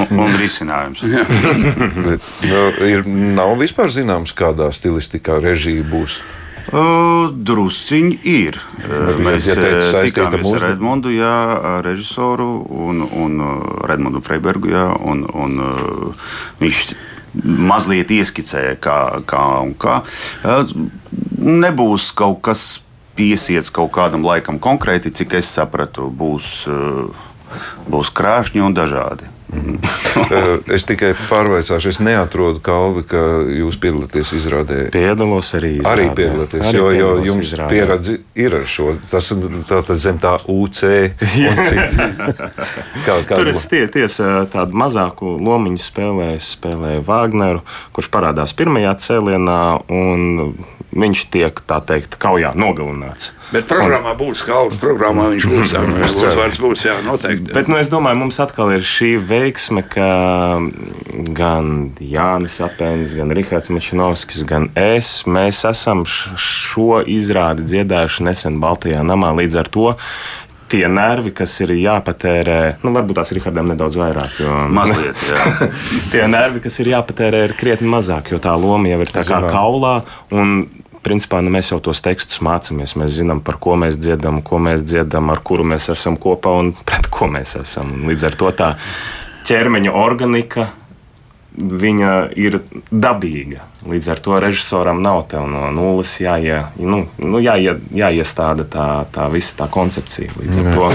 un, 0.00 0.12
un 0.18 0.38
risinājums. 0.40 1.04
Bet, 2.06 2.30
nu, 2.48 2.62
ir, 2.88 3.06
nav 3.36 3.56
vispār 3.60 3.92
zināms, 3.94 4.34
kādā 4.36 4.70
stilistikā 4.74 5.40
režija 5.42 5.84
būs. 5.88 6.20
Uh, 6.70 7.32
Drusciņi 7.34 8.18
ir. 8.28 8.58
Nu, 8.86 9.16
Mēs 9.26 9.48
ja 9.50 9.56
eh, 9.58 9.88
tikāmies 10.06 10.52
ar 10.56 10.68
Edmundu, 10.70 11.10
jā, 11.10 11.32
režisoru 11.84 12.46
un, 12.62 13.02
un 13.02 13.42
Redmundu 13.88 14.22
Freibergu. 14.24 14.70
Jā, 14.70 14.86
un, 15.02 15.24
un, 15.26 15.58
viņš 16.62 16.84
mazliet 17.42 18.12
ieskicēja, 18.14 18.76
kā, 18.82 18.98
kā 19.26 19.42
un 19.64 19.74
kā. 19.74 20.02
Nebūs 21.42 22.10
kaut 22.16 22.42
kas 22.46 22.66
piesiets 23.18 23.72
kaut 23.72 23.92
kādam 23.96 24.24
laikam 24.24 24.60
konkrēti, 24.62 25.12
cik 25.12 25.38
es 25.40 25.50
sapratu, 25.52 26.08
būs, 26.08 26.64
būs 27.90 28.12
krāšņi 28.14 28.64
un 28.64 28.76
dažādi. 28.76 29.28
Eh, 30.32 30.74
es 30.76 30.84
tikai 30.88 31.10
pārveicāšu, 31.28 31.90
es 31.90 31.98
neatrodu 32.00 32.60
kalvi, 32.64 33.02
ka 33.08 33.20
jūs 33.52 33.76
piedalāties 33.80 34.30
izrādē. 34.36 34.78
Piedalos 34.94 35.50
arī. 35.58 35.72
Arī 35.84 36.06
izrādē. 36.06 36.14
piedalāties, 36.16 36.62
Arī 36.68 36.78
jo, 36.78 36.86
jo 36.96 37.08
jums 37.26 37.50
izrādē. 37.50 37.68
pieredze 37.72 38.14
ir 38.38 38.56
ar 38.56 38.64
šo. 38.68 38.94
Tas 39.10 39.28
ir 39.34 39.42
tātad 39.68 40.00
zem 40.00 40.20
tā 40.22 40.34
UC 40.48 40.80
un 41.50 41.60
citi. 41.66 42.08
Kā, 43.04 43.18
kā, 43.28 43.34
Tur 43.34 43.50
es 43.52 43.66
tie, 43.68 43.82
tiesa 43.92 44.44
tādu 44.52 44.78
mazāku 44.84 45.34
lomiņu 45.42 45.82
spēlēju, 45.84 46.40
spēlēju 46.48 47.04
Wagneru, 47.08 47.64
kurš 47.96 48.08
parādās 48.14 48.56
pirmajā 48.56 48.94
cēlienā, 49.04 49.60
un 49.92 50.54
viņš 50.92 51.26
tiek, 51.32 51.60
tā 51.68 51.80
teikt, 51.88 52.16
kaujā 52.20 52.54
nogalināts. 52.56 53.32
Bet 53.52 53.68
programmā 53.68 54.14
būs 54.16 54.40
kalns, 54.46 54.78
programmā 54.80 55.28
viņš 55.34 55.46
būs. 55.50 55.72
Jā, 55.76 55.82
uzvārds 56.08 56.60
būs, 56.62 56.84
jā, 56.86 56.96
noteikti. 57.04 57.52
Bet 57.52 57.68
nu, 57.68 57.76
es 57.82 57.90
domāju, 57.92 58.22
mums 58.22 58.40
atkal 58.40 58.72
ir 58.72 58.86
šī 58.86 59.10
veiksme, 59.28 59.84
ka 59.92 60.08
gan 61.36 61.72
Jānis 62.00 62.56
Apēns, 62.64 63.12
gan 63.18 63.34
Rihards 63.36 63.68
Mičinovskis, 63.72 64.46
gan 64.48 64.70
es, 64.78 65.22
mēs 65.28 65.64
esam 65.68 66.06
šo 66.08 67.02
izrādi 67.04 67.66
dziedājuši 67.68 68.30
nesen 68.30 68.60
Baltijā 68.62 69.04
namā 69.04 69.34
līdz 69.42 69.60
ar 69.60 69.72
to. 69.72 69.92
Tie 70.72 70.86
nervi, 70.88 71.34
kas 71.36 71.52
ir 71.60 71.74
jāpatērē, 71.76 72.58
nu, 72.80 72.94
varbūt 72.96 73.18
tās 73.18 73.34
Rihardam 73.36 73.68
nedaudz 73.68 73.98
vairāk. 74.00 74.38
Jo, 74.40 74.62
Mazliet, 74.72 75.20
jā. 75.28 75.68
tie 76.14 76.22
nervi, 76.32 76.62
kas 76.64 76.80
ir 76.80 76.94
jāpatērē, 76.94 77.42
ir 77.50 77.52
krietni 77.58 77.90
mazāk, 77.92 78.32
jo 78.32 78.40
tā 78.40 78.54
loma 78.56 78.88
jau 78.88 79.02
ir 79.04 79.12
tā 79.12 79.26
kā 79.28 79.42
Zinām. 79.42 79.52
kaulā. 79.52 79.98
Un, 80.32 80.62
principā, 81.04 81.40
nu, 81.44 81.52
mēs 81.54 81.72
jau 81.72 81.80
tos 81.82 82.02
tekstus 82.04 82.42
mācāmies. 82.44 82.96
Mēs 83.00 83.16
zinām, 83.18 83.42
par 83.44 83.58
ko 83.62 83.76
mēs 83.80 83.98
dziedam, 84.00 84.40
ko 84.46 84.60
mēs 84.62 84.84
dziedam, 84.86 85.32
ar 85.34 85.42
kuru 85.44 85.66
mēs 85.74 85.90
esam 85.92 86.18
kopā 86.20 86.54
un 86.60 86.72
pret 86.86 87.10
ko 87.12 87.28
mēs 87.30 87.56
esam. 87.60 87.96
Un 87.98 88.08
līdz 88.10 88.28
ar 88.30 88.38
to 88.38 88.52
tā 88.58 88.70
ķermeņa 89.48 89.96
organika. 89.98 90.70
Viņa 91.52 92.12
ir 92.40 92.62
dabīga. 92.88 93.66
Līdz 93.88 94.08
ar 94.14 94.20
to 94.22 94.38
režisoram 94.38 95.00
nav 95.02 95.24
no 95.32 95.70
nulles 95.74 96.12
jāie, 96.22 96.58
nu, 96.78 97.02
nu, 97.18 97.40
jāie, 97.42 97.76
jāiestāda 97.94 98.66
tā, 98.70 98.86
tā 99.14 99.26
visa 99.32 99.56
tā 99.58 99.68
koncepcija. 99.72 100.34
Līdz 100.38 100.60
ar 100.62 100.68
to 100.76 100.90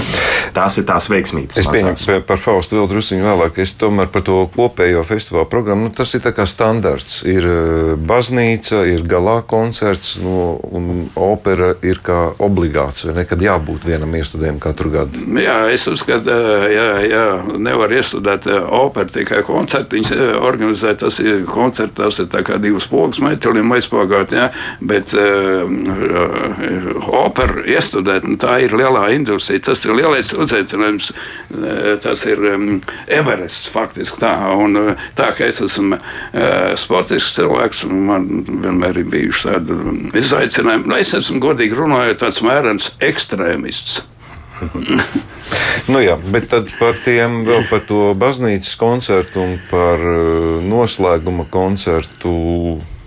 tās 0.56 0.78
ir 0.80 0.86
tās 0.88 1.08
veiksmīgas. 1.10 1.60
Es 1.60 1.68
pieņemu 1.68 2.22
par 2.28 2.40
Faustu 2.40 2.78
vēl 2.78 2.88
druskuļi 2.90 3.24
vēlāk. 3.24 3.60
Es 3.62 3.74
tomēr 3.78 4.10
par 4.12 4.24
to 4.26 4.40
kopējo 4.54 5.04
festivāla 5.08 5.48
programmu. 5.50 5.88
Nu, 5.88 5.94
tas 5.94 6.14
ir 6.16 6.22
tā 6.24 6.32
kā 6.36 6.46
standarts. 6.48 7.20
Ir 7.28 7.46
eh, 7.48 7.92
baznīca, 8.08 8.82
ir 8.88 9.04
galā 9.08 9.38
koncerts, 9.48 10.16
nu, 10.22 10.56
un 10.72 11.08
opera 11.14 11.74
ir 11.86 12.02
kā 12.04 12.20
obligāts. 12.44 13.04
vai 13.08 13.18
ne, 13.20 13.26
Kad 13.28 13.42
jābūt 13.44 13.84
vienam 13.88 14.14
iestudējumam 14.16 14.60
katru 14.62 14.92
gadu. 14.94 15.24
Jā, 15.38 15.58
es 15.74 15.84
uzskatu, 15.90 16.32
ka 16.32 16.78
ja 17.04 17.24
nevar 17.60 17.92
iestudēt 17.92 18.48
eh, 18.48 18.60
operu 18.80 19.12
tikai 19.18 19.42
koncertiņus, 19.46 20.12
eh, 20.16 20.34
organizēt. 20.40 21.02
Tas 21.04 21.20
ir 21.22 21.44
koncerts, 21.48 21.96
tas 21.98 22.22
ir 22.22 22.30
tā 22.32 22.42
kā 22.46 22.58
divas 22.78 22.88
pogas 22.90 23.18
metāliem 23.22 23.72
aizpagāt, 23.74 24.32
jā, 24.32 24.48
bet 24.80 25.12
uh, 25.18 25.66
operu 27.18 27.64
iestudēt, 27.66 28.26
nu, 28.28 28.38
tā 28.38 28.60
ir 28.62 28.74
lielā 28.78 29.08
industrija. 29.14 29.64
Tas 29.68 29.84
ir 29.84 29.96
lielais 29.96 30.30
uzaicinājums, 30.32 31.10
eh, 31.50 31.96
tas 32.02 32.24
ir 32.28 32.38
um, 32.52 32.80
Everests 33.06 33.68
faktiski 33.72 34.22
tā. 34.22 34.34
Un, 34.58 34.94
tā 35.18 35.30
kā 35.36 35.48
es 35.48 35.60
esmu 35.64 35.98
uh, 35.98 36.74
sportisks 36.78 37.34
cilvēks, 37.38 37.86
man 37.88 38.28
vienmēr 38.46 39.02
ir 39.02 39.10
bijuši 39.10 39.48
tādi 39.48 39.74
um, 39.74 39.98
izaicinājumi, 40.16 40.88
nu, 40.88 40.98
es 41.00 41.14
esmu 41.18 41.42
godīgi 41.42 41.78
runājot 41.78 42.22
tāds 42.22 42.44
mērens 42.46 42.92
ekstrēmists. 43.04 44.02
Nu, 45.88 46.00
jā, 46.04 46.18
bet 46.32 46.50
tad 46.52 46.68
par 46.76 46.98
tiem 47.00 47.42
vēl 47.46 47.62
par 47.70 47.80
to 47.88 48.12
baznīcas 48.18 48.74
koncertu 48.76 49.40
un 49.40 49.54
par 49.70 50.02
eh, 50.02 50.58
noslēguma 50.68 51.46
koncertu. 51.48 52.32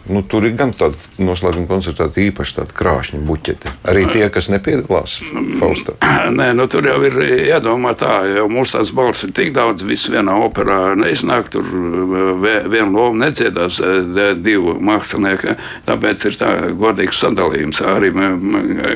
Nu, 0.09 0.23
tur 0.25 0.45
ir 0.47 0.55
gan 0.57 0.71
tāda 0.73 0.97
noslēguma 1.21 1.67
koncerta, 1.69 2.07
īpaša 2.09 2.57
tāda 2.61 2.75
krāšņa 2.77 3.19
buķete. 3.27 3.73
Arī 3.91 4.07
tie, 4.09 4.23
kas 4.33 4.49
nepiedalās 4.51 5.19
Faustā. 5.59 5.93
Nē, 6.39 6.51
nu, 6.57 6.65
tur 6.71 6.87
jau 6.89 6.97
ir 7.05 7.17
jādomā 7.47 7.93
tā, 7.99 8.21
jo 8.33 8.47
mūsu 8.51 8.79
tās 8.79 8.93
balss 8.97 9.25
ir 9.27 9.33
tik 9.37 9.53
daudz, 9.55 9.85
viss 9.87 10.09
vienā 10.11 10.33
operā 10.47 10.95
neiznāk, 10.99 11.51
tur 11.53 11.67
vie- 12.41 12.63
viena 12.71 12.89
loma 12.89 13.27
nedziedās 13.27 13.77
eh, 13.83 14.33
divu 14.41 14.77
mākslinieku, 14.81 15.55
tāpēc 15.87 16.25
ir 16.31 16.39
tā 16.39 16.51
godīgs 16.81 17.21
sadalījums. 17.21 17.83
Arī 17.91 18.11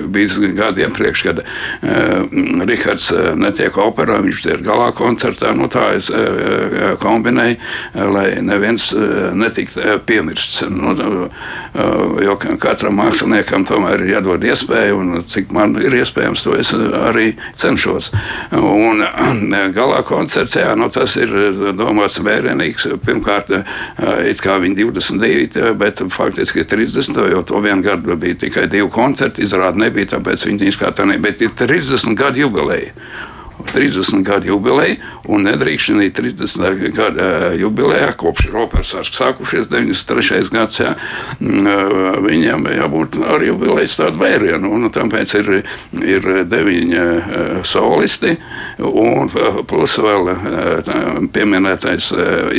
bija 0.09 0.51
gadi 0.57 0.85
iepriekš, 0.85 1.23
kad 1.27 1.41
uh, 1.43 2.65
Rihards 2.65 3.09
eh, 3.13 3.31
netiek 3.37 3.77
operā, 3.81 4.19
viņš 4.25 4.43
ir 4.55 4.65
galā 4.65 4.89
koncertā, 4.95 5.53
nu 5.57 5.69
tā 5.71 5.91
es 5.99 6.09
uh, 6.09 6.95
kombinēju, 7.01 7.57
lai 8.15 8.27
neviens 8.45 8.89
uh, 8.95 9.31
netiktu 9.37 9.99
piemirsts. 10.07 10.63
Nu, 10.71 10.94
uh, 11.01 12.21
jo 12.23 12.35
ka- 12.41 12.55
katram 12.61 12.97
māksliniekam 12.99 13.65
tomēr 13.67 14.05
ir 14.05 14.15
jādod 14.15 14.45
iespēja, 14.45 14.95
un 14.97 15.23
cik 15.27 15.51
man 15.55 15.75
ir 15.81 15.97
iespējams, 16.01 16.43
to 16.45 16.55
es 16.59 16.71
arī 16.75 17.33
cenšos. 17.59 18.11
Un 18.55 19.03
galā 19.75 20.01
koncerts, 20.07 20.57
jā, 20.59 20.73
nu, 20.77 20.89
tas 20.93 21.15
ir 21.19 21.31
domāts 21.77 22.19
vērienīgs. 22.23 22.87
Pirmkārt, 23.05 23.51
it 24.29 24.41
kā 24.43 24.57
viņi 24.63 24.89
22, 24.91 25.73
bet 25.79 26.03
faktiski 26.15 26.65
30, 26.65 27.21
jo 27.31 27.43
to 27.47 27.61
vienu 27.63 27.85
gadu 27.85 28.17
bija 28.19 28.39
tikai 28.45 28.67
divi 28.71 28.89
koncerti, 28.93 29.45
izrāda 29.45 29.85
nebija, 29.85 30.15
tāpēc 30.15 30.47
viņi 30.49 30.71
izskatā 30.71 31.07
nebija, 31.07 31.25
bet 31.29 31.45
ir 31.45 31.55
30 31.59 32.15
gadu 32.19 32.45
jubileja. 32.45 32.93
30 33.73 34.23
gadu 34.25 34.53
jubileja, 34.53 34.97
un 35.31 35.45
nedrīkst 35.45 35.91
šī 35.91 36.09
30 36.15 36.93
gadu 36.95 37.21
eh, 37.21 37.45
jubilejā, 37.61 38.11
kopš 38.19 38.49
ir 38.49 38.57
operas 38.61 38.93
sākušies 39.09 39.69
93. 39.71 40.49
gads, 40.53 40.79
jā, 40.81 40.93
mm, 41.39 41.67
eh, 41.67 42.19
viņiem 42.25 42.67
jābūt 42.75 43.19
ar 43.25 43.45
jubilejas 43.45 43.97
tādu 43.99 44.21
vērienu, 44.21 44.71
un 44.75 44.89
tāpēc 44.93 45.35
ir, 45.41 45.51
ir 46.03 46.29
deviņi 46.49 46.99
eh, 47.01 47.31
solisti, 47.65 48.35
un 48.85 49.29
plus 49.67 49.97
vēl 50.01 50.31
tā 50.85 50.97
pieminētais 51.33 52.09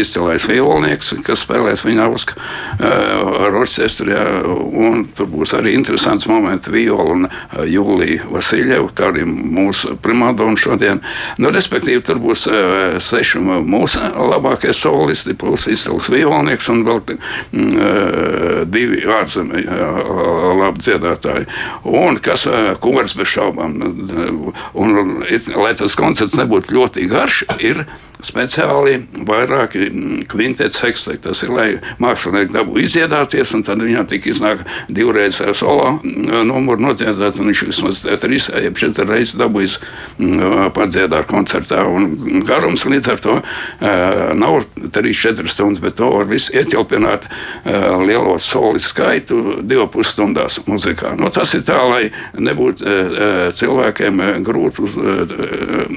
izcilais 0.00 0.46
violnieks, 0.48 1.12
kas 1.26 1.44
spēlēs 1.44 1.84
viņa 1.86 2.06
ausku 2.06 2.36
ar 2.80 3.58
orķestru, 3.60 4.10
jā, 4.12 4.24
un 4.46 5.06
tur 5.16 5.28
būs 5.30 5.54
arī 5.58 5.74
interesants 5.76 6.28
moments 6.30 6.70
viola 6.72 7.16
un 7.16 7.28
Jūlija 7.68 8.26
Vasiljeva, 8.32 8.88
kā 8.96 9.10
arī 9.12 9.26
mūsu 9.28 9.96
primadona 10.02 10.58
šodien. 10.60 10.95
Nu, 11.42 11.50
respektīvi, 11.54 12.02
tur 12.06 12.20
būs 12.22 12.46
uh, 12.50 12.96
seši 13.02 13.42
mūsu 13.42 14.00
labākie 14.00 14.74
solisti, 14.76 15.36
plus 15.38 15.66
izcils 15.70 16.10
violnieks 16.12 16.70
un 16.72 16.84
vēl 16.86 17.02
uh, 17.02 18.62
divi 18.70 19.04
ārzemē 19.18 19.62
uh, 19.64 20.50
labi 20.62 20.84
dziedātāji. 20.86 21.48
Un 21.86 22.20
kas 22.22 22.46
uh, 22.50 22.72
kurs 22.82 23.16
bez 23.18 23.32
šaubām, 23.36 23.78
un, 24.74 25.14
it, 25.30 25.50
lai 25.56 25.74
tas 25.78 25.96
koncerts 25.98 26.38
nebūtu 26.38 26.76
ļoti 26.76 27.08
garš, 27.10 27.44
ir 27.60 27.84
speciāli 28.24 28.98
vairāki 29.26 29.90
kvintets, 30.30 30.78
seksteti. 30.80 31.22
Tas 31.26 31.42
ir, 31.44 31.50
lai 31.52 31.66
mākslinieki 32.02 32.54
dabū 32.54 32.80
izdziedāties, 32.84 33.52
un 33.56 33.64
tad 33.66 33.82
viņam 33.82 34.06
tik 34.10 34.28
iznāk 34.30 34.62
divreiz 34.88 35.40
solo 35.58 35.98
numuru 36.04 36.80
nodziedāt, 36.88 37.40
un 37.40 37.50
viņš 37.50 37.64
vismaz 37.68 38.02
trīs, 38.22 38.48
jeb 38.48 38.78
četras 38.78 39.08
reizes 39.10 39.36
dabūjis 39.40 39.78
padziedāt 40.76 41.28
koncertā. 41.30 41.84
Un 41.86 42.42
garums 42.46 42.86
līdz 42.88 43.12
ar 43.12 43.22
to 43.22 43.36
nav 44.40 44.64
3-4 44.96 45.48
stundas, 45.52 45.82
bet 45.84 45.98
to 46.00 46.10
var 46.14 46.28
visu 46.30 46.54
ietilpināt 46.56 47.28
lielo 48.06 48.38
soli 48.42 48.80
skaitu 48.82 49.60
divu 49.66 49.86
pusstundās 49.92 50.60
muzikā. 50.66 51.14
Nu, 51.18 51.30
tas 51.34 51.54
ir 51.56 51.64
tā, 51.66 51.78
lai 51.88 52.04
nebūtu 52.38 52.84
cilvēkiem 53.58 54.24
grūti 54.46 54.86
uz 54.86 54.96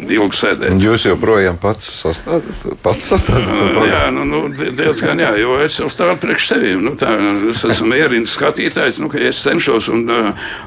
ilgu 0.09 0.35
sēdēt. 0.35 0.77
Jūs 0.83 1.07
joprojām 1.09 1.59
pats 1.61 1.89
sastādāt? 2.09 2.65
Pats 2.83 3.09
sastādāt 3.11 3.79
jā, 3.89 4.01
nu, 4.13 4.25
nu, 4.27 4.41
diezgan 4.53 5.21
jā, 5.21 5.31
jo 5.39 5.57
es 5.63 5.77
jau 5.79 5.89
stāvu 5.91 6.17
priekš 6.23 6.49
sevīm. 6.51 6.83
Nu, 6.85 6.95
tā, 6.99 7.13
es 7.51 7.63
esmu 7.69 7.89
mierīgs 7.93 8.35
skatītājs, 8.37 8.99
nu, 9.03 9.09
ka 9.11 9.21
es 9.29 9.41
cenšos 9.45 9.89
un, 9.93 10.05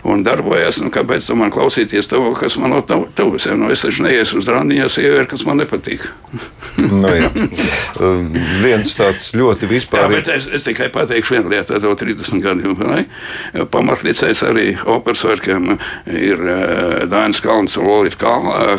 un 0.08 0.24
darbojos. 0.26 0.82
Nu, 0.84 0.92
kāpēc 0.94 1.28
man 1.38 1.52
klausīties 1.54 2.10
to, 2.10 2.22
kas 2.38 2.56
man 2.60 2.78
ir 2.78 2.86
tuvs? 3.18 3.48
Ja? 3.48 3.56
Nu, 3.58 3.70
es 3.74 3.84
taču 3.84 4.06
neiešu 4.06 4.42
uz 4.42 4.50
randiņā 4.52 4.88
sievieti, 4.92 5.30
kas 5.34 5.46
man 5.48 5.62
nepatīk. 5.62 6.08
nu, 7.02 7.12
jā. 7.12 7.30
Viens 8.62 8.96
tāds 8.98 9.32
ļoti 9.36 9.68
vispārīgs. 9.70 10.32
Es, 10.32 10.50
es 10.60 10.68
tikai 10.68 10.88
pateikšu 10.94 11.36
vienu 11.36 11.52
lietu, 11.52 11.78
jau 11.82 11.94
30 11.98 12.42
gadu 12.44 12.76
pamatlicējs 13.72 14.44
arī 14.48 14.66
operas 14.88 15.24
verkiem 15.26 15.76
ir 16.06 16.44
Dainis 17.10 17.42
Kalns 17.44 17.78
un 17.80 17.88
Lolita 17.88 18.36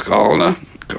Kalna 0.07 0.53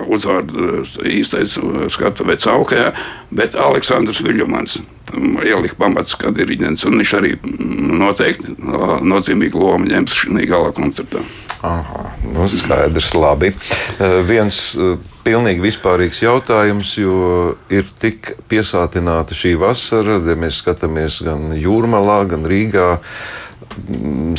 uzvārds 0.07 0.99
īstais 1.09 1.59
skatuves 1.95 2.49
augajā, 2.51 2.93
bet 3.35 3.57
Aleksandrs 3.59 4.23
Viljumans 4.25 4.79
ielika 5.45 5.77
pamats, 5.79 6.17
kad 6.19 6.39
ir 6.41 6.49
rīņķis, 6.51 6.87
un 6.89 7.01
viņš 7.01 7.15
arī 7.19 7.35
noteikti 8.01 8.57
nozīmīgu 9.05 9.61
lomu 9.61 9.91
ņems 9.91 10.21
šī 10.25 10.47
gala 10.51 10.73
koncertā. 10.75 11.23
Aha, 11.65 12.11
nu 12.35 12.45
skaidrs, 12.53 13.15
labi. 13.17 13.55
Viens 14.29 14.59
pilnīgi 15.25 15.65
vispārīgs 15.65 16.21
jautājums, 16.25 16.91
jo 17.01 17.55
ir 17.73 17.89
tik 18.01 18.35
piesātināta 18.51 19.37
šī 19.37 19.55
vasara, 19.61 20.19
ja 20.21 20.37
mēs 20.37 20.61
skatāmies 20.61 21.23
gan 21.25 21.55
Jūrmalā, 21.57 22.19
gan 22.35 22.45
Rīgā. 22.49 22.91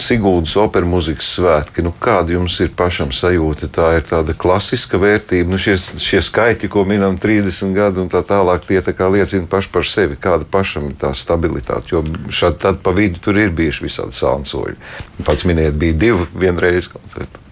Sigūdas 0.01 0.55
operas 0.61 0.89
mūzikas 0.89 1.29
svētki. 1.38 1.83
Nu, 1.85 1.91
kāda 1.91 2.35
jums 2.35 2.57
ir 2.63 2.71
pašam 2.77 3.13
sajūta? 3.15 3.69
Tā 3.73 3.89
ir 3.97 4.05
tāda 4.07 4.35
klasiska 4.38 4.99
vērtība. 5.01 5.51
Nu, 5.51 5.59
šie, 5.61 5.77
šie 5.79 6.21
skaitļi, 6.25 6.69
ko 6.71 6.85
minam, 6.88 7.19
30 7.21 7.75
gadi 7.75 8.03
un 8.03 8.11
tā 8.11 8.23
tālāk, 8.25 8.67
tie 8.67 8.81
tā 8.85 8.95
kā 8.97 9.09
liecina 9.11 9.49
paši 9.51 9.71
par 9.73 9.88
sevi. 9.89 10.19
Kāda 10.21 10.47
pašam 10.49 10.91
ir 10.91 10.99
tā 11.01 11.13
stabilitāte? 11.17 11.95
Jo 11.95 12.03
šādi 12.29 12.61
tad 12.67 12.83
pa 12.85 12.95
vidu 12.95 13.23
tur 13.23 13.39
ir 13.41 13.55
bijuši 13.55 13.88
visādi 13.88 14.19
sānsoļi. 14.19 14.79
Pats 15.25 15.47
minēt, 15.49 15.75
bija 15.79 15.97
divi 16.05 16.29
vienreiz 16.45 16.91
koncerti. 16.91 17.43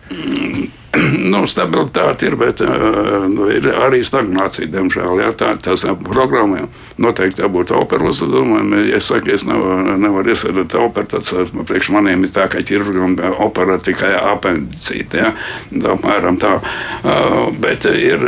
nu, 1.34 1.44
stabilitāte 1.50 2.28
ir, 2.28 2.36
bet 2.38 2.62
uh, 2.62 3.26
ir 3.50 3.66
arī 3.74 4.04
stagnācija, 4.06 4.70
diemžēl. 4.74 5.24
Jā, 5.24 5.32
tā, 5.38 5.54
tās 5.64 5.86
programmā 6.04 6.68
noteikti 7.02 7.42
jābūt 7.42 7.74
operas 7.74 8.22
uzdevumam. 8.22 8.76
Ja 8.86 9.00
es 9.00 9.10
saku, 9.10 9.34
es 9.34 9.46
nevaru, 9.48 9.98
nevaru 9.98 10.34
iesaistīt 10.34 10.76
operu, 10.78 11.10
tad 11.16 11.32
priekš 11.70 11.90
maniem 11.96 12.28
ir 12.28 12.34
tā, 12.36 12.46
ka 12.52 12.62
ķirurgam 12.62 13.18
opera 13.42 13.80
tikai 13.82 14.14
apendicīte. 14.20 15.32
Apmēram 15.94 16.38
tā. 16.42 16.60
Bet 17.64 17.88
ir 17.90 18.28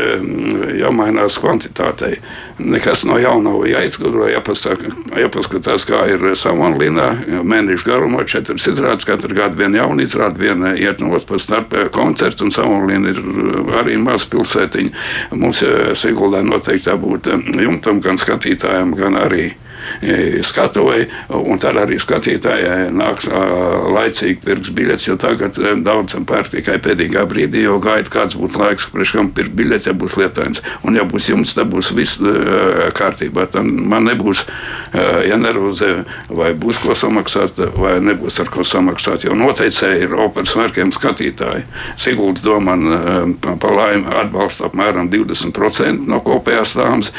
jāmainās 0.80 1.40
kvantitātei. 1.42 2.20
Nekas 2.60 3.04
no 3.08 3.18
jauna 3.20 3.52
nav 3.52 3.66
jāizgudro, 3.68 4.30
jāpaskatās, 4.32 5.86
kā 5.88 6.02
ir 6.14 6.24
Savanlīnā. 6.40 7.08
Mēnešu 7.44 7.90
garumā 7.90 8.24
četras 8.30 8.68
izrādes, 8.72 9.08
katru 9.08 9.36
gadu 9.36 9.60
viena 9.60 9.84
jauna 9.84 10.06
izrāde, 10.06 10.42
viena 10.42 10.74
iet 10.80 11.04
no 11.04 11.12
otras 11.16 11.46
starp 11.46 11.76
koncertu 11.96 12.48
Saulīna 12.56 13.12
ir 13.12 13.20
uh, 13.20 13.76
arī 13.82 13.98
maza 14.02 14.30
pilsētiņa. 14.32 15.06
Mums 15.36 15.62
uh, 15.66 15.92
Siguldā 15.98 16.44
noteikti 16.46 16.92
jābūt 16.92 17.30
um, 17.34 17.46
jumtam 17.60 18.02
gan 18.04 18.20
skatītājiem, 18.22 18.96
gan 18.98 19.20
arī 19.20 19.50
skatuvēji, 20.46 21.08
un 21.36 21.60
tad 21.62 21.78
arī 21.82 21.98
skatītājai 22.02 22.92
nāks 22.96 23.30
laicīgi 23.30 24.40
pirks 24.46 24.74
biļetes, 24.76 25.08
jo 25.10 25.16
tagad 25.22 25.60
daudzam 25.86 26.26
pērk 26.28 26.54
tikai 26.56 26.78
pēdējā 26.84 27.26
brīdī, 27.30 27.66
jo 27.66 27.80
gaida 27.84 28.10
kāds 28.12 28.38
būtu 28.40 28.60
laiks, 28.62 28.90
priekš 28.94 29.16
kam 29.18 29.32
pirkt 29.36 29.56
biļeti, 29.58 29.90
ja 29.90 29.96
būs 29.98 30.18
lietains. 30.20 30.62
Un 30.86 30.98
ja 30.98 31.04
būs 31.08 31.30
jumts, 31.32 31.56
tad 31.58 31.70
būs 31.72 31.92
viss 31.96 32.20
kārtībā. 32.96 33.46
Tad 33.52 33.66
man 33.66 34.08
nebūs 34.10 34.46
jānervozē, 35.30 35.92
vai 36.30 36.54
būs 36.58 36.80
ko 36.84 36.96
samaksāt, 36.98 37.60
vai 37.80 37.98
nebūs 38.04 38.40
ar 38.44 38.50
ko 38.54 38.64
samaksāt, 38.68 39.26
jo 39.28 39.34
noteicēji 39.38 40.06
ir 40.06 40.16
operas 40.26 40.56
vērkiem 40.58 40.92
skatītāji. 40.96 41.66
Sigulds 42.02 42.42
domā, 42.46 42.76
pa 43.42 43.70
laimi 43.72 44.08
atbalsta 44.22 44.70
apmēram 44.70 45.10
20% 45.12 46.08
no 46.10 46.20
kopējās 46.26 46.76
tāmas, 46.78 47.12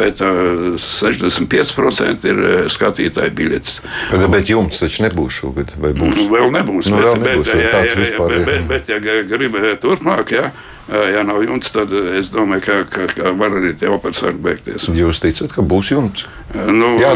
bet 0.00 0.20
65% 0.20 1.99
10% 2.00 2.26
ir 2.30 2.42
eh, 2.48 2.64
skatītāju 2.72 3.36
biļetes. 3.36 3.78
Bet, 4.10 4.26
bet 4.32 4.50
jums 4.52 4.82
taču 4.82 5.06
nebūs 5.06 5.38
šogad, 5.42 5.76
vai 5.80 5.92
būs? 5.96 6.16
Nu, 6.16 6.26
vēl 6.32 6.50
nebūs. 6.56 6.90
Nu, 6.90 6.98
bet, 6.98 7.06
vēl 7.06 7.22
nebūs 7.26 7.52
bet, 7.52 7.54
jā, 7.54 7.70
jā, 7.70 7.94
jā, 7.94 8.18
bet, 8.18 8.44
bet, 8.48 8.66
bet, 8.74 8.92
ja 8.92 9.00
gribētu 9.30 9.78
turpmāk, 9.84 10.34
jā, 10.36 10.50
ja 10.90 11.22
nav 11.26 11.42
jumts, 11.44 11.70
tad 11.74 11.92
es 12.18 12.32
domāju, 12.34 12.64
ka, 12.66 12.76
ka, 12.90 13.06
ka 13.14 13.32
var 13.38 13.54
arī 13.60 13.72
tie 13.78 13.90
operas 13.92 14.22
var 14.24 14.36
beigties. 14.48 14.88
Jūs 14.94 15.22
ticat, 15.22 15.52
ka 15.54 15.62
būs 15.62 15.92
jumts? 15.94 16.26
Nu, 16.50 16.96
jā, 16.98 17.12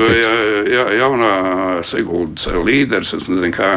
jā, 0.71 0.85
jaunā 1.01 1.31
Siguldas 1.87 2.47
līderis, 2.55 3.17
es 3.17 3.27
nezinu, 3.27 3.51
kā 3.55 3.71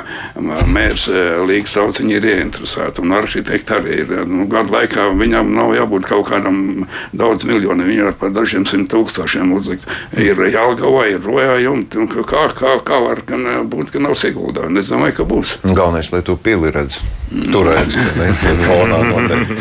mērs 0.70 1.08
Līgas 1.50 1.74
sauc, 1.74 1.98
viņi 1.98 2.18
ir 2.20 2.28
ieinteresēti, 2.30 3.02
un 3.02 3.16
arhitekti 3.18 3.74
arī 3.74 3.96
ir. 4.04 4.14
Nu, 4.30 4.46
gadu 4.52 4.76
laikā 4.76 5.08
viņam 5.18 5.50
nav 5.58 5.74
jābūt 5.78 6.10
kaut 6.12 6.30
kādam 6.30 6.86
daudz 7.18 7.48
miljoniem, 7.50 7.90
viņi 7.90 8.08
var 8.12 8.20
par 8.22 8.36
dažiem 8.36 8.68
simt 8.70 8.92
tūkstošiem 8.94 9.56
uzlikt. 9.58 9.90
Ir 10.14 10.38
Jālgavā, 10.46 11.08
ir 11.16 11.26
Rojā 11.26 11.58
jumti, 11.66 12.04
un 12.04 12.12
kā, 12.12 12.46
kā, 12.54 12.78
kā 12.86 13.02
var 13.02 13.26
gan 13.26 13.48
būt, 13.72 13.96
ka 13.96 14.04
nav 14.04 14.14
Siguldā, 14.20 14.70
un 14.70 14.78
es 14.78 14.94
domāju, 14.94 15.24
ka 15.24 15.30
būs. 15.34 15.58
Galvenais, 15.66 16.14
lai 16.14 16.22
to 16.26 16.38
pili 16.38 16.70
redz. 16.74 17.02
Turēt, 17.28 17.90
ne, 18.16 18.28
fonā 18.64 19.02
noteikti. 19.04 19.58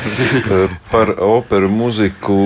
Par 0.93 1.11
operu 1.27 1.71
mūziku, 1.73 2.37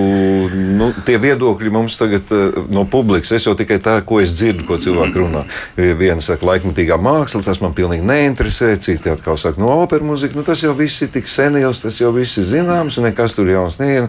nu, 0.78 0.88
tie 1.04 1.18
viedokļi 1.20 1.72
mums 1.74 1.98
tagad 2.00 2.32
no 2.72 2.86
publikas 2.88 3.34
es 3.36 3.44
jau 3.44 3.52
tikai 3.58 3.76
tā, 3.84 3.98
ko 4.06 4.22
es 4.24 4.32
dzirdu, 4.38 4.64
ko 4.68 4.78
cilvēki 4.80 5.20
runā. 5.20 5.44
Viena 5.76 6.24
saka, 6.24 6.48
laikmatīgā 6.48 6.96
māksla, 7.00 7.42
tas 7.44 7.60
man 7.60 7.76
pilnīgi 7.76 8.06
neinteresē, 8.08 8.72
citi 8.80 9.12
atkal 9.12 9.36
saka, 9.40 9.60
no 9.60 9.74
operas 9.82 10.08
mūzika, 10.08 10.38
nu 10.38 10.46
tas 10.46 10.64
jau 10.64 10.72
viss 10.78 11.04
ir 11.04 11.12
tik 11.12 11.28
sen 11.28 11.60
jau, 11.60 11.74
tas 11.76 12.00
jau 12.00 12.14
viss 12.16 12.40
ir 12.40 12.48
zināms, 12.56 12.96
un 12.96 13.10
nekas 13.10 13.36
tur 13.36 13.52
jauns 13.52 13.76
neiet. 13.82 14.08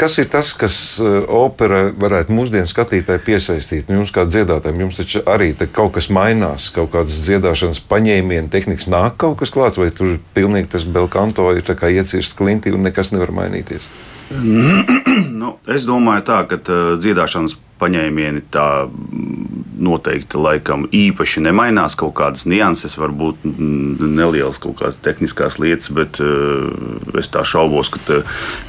Kas 0.00 0.14
ir 0.16 0.30
tas, 0.32 0.54
kas 0.56 0.76
opera 1.28 1.82
varētu 1.92 2.32
mūsdienu 2.32 2.68
skatītāju 2.70 3.20
piesaistīt? 3.26 3.90
Nu, 3.90 3.98
jums 4.00 4.12
kā 4.14 4.24
dziedātājiem, 4.24 4.80
jums 4.86 5.00
taču 5.00 5.20
arī 5.28 5.50
kaut 5.68 5.92
kas 5.98 6.08
mainās, 6.08 6.70
kaut 6.72 6.94
kādas 6.94 7.18
dziedāšanas 7.26 7.82
paņēmienu 7.90 8.48
tehnikas 8.52 8.88
nāk 8.88 9.18
kaut 9.20 9.36
kas 9.42 9.52
klāts, 9.52 9.76
vai 9.80 9.90
tur 9.92 10.16
pilnīgi 10.32 10.72
tas 10.72 10.88
belkanto 10.88 11.50
ir 11.52 11.68
iecirsts 11.68 12.38
klintī 12.38 12.72
un 12.72 12.88
nekas 12.88 13.12
nevar 13.12 13.34
mainīties? 13.36 13.84
nu, 15.42 15.56
es 15.68 15.84
domāju, 15.84 16.24
tā, 16.28 16.40
ka 16.48 16.56
uh, 16.56 16.94
dziedāšanas 17.00 17.58
paņēmieni 17.82 18.46
tā 18.54 18.68
noteikti 19.82 20.38
laikam 20.38 20.86
īpaši 20.94 21.42
nemainās. 21.42 21.96
Kaut 21.98 22.14
kādas 22.20 22.44
nianses, 22.50 22.94
varbūt 23.00 23.42
nelielas 23.42 24.60
kaut 24.62 24.78
kādas 24.80 25.00
tehniskas 25.02 25.58
lietas, 25.62 25.90
bet 25.94 26.20
uh, 26.22 26.70
es 27.18 27.30
tā 27.32 27.44
šaubos, 27.46 27.90
ka, 27.92 28.02
te, 28.06 28.20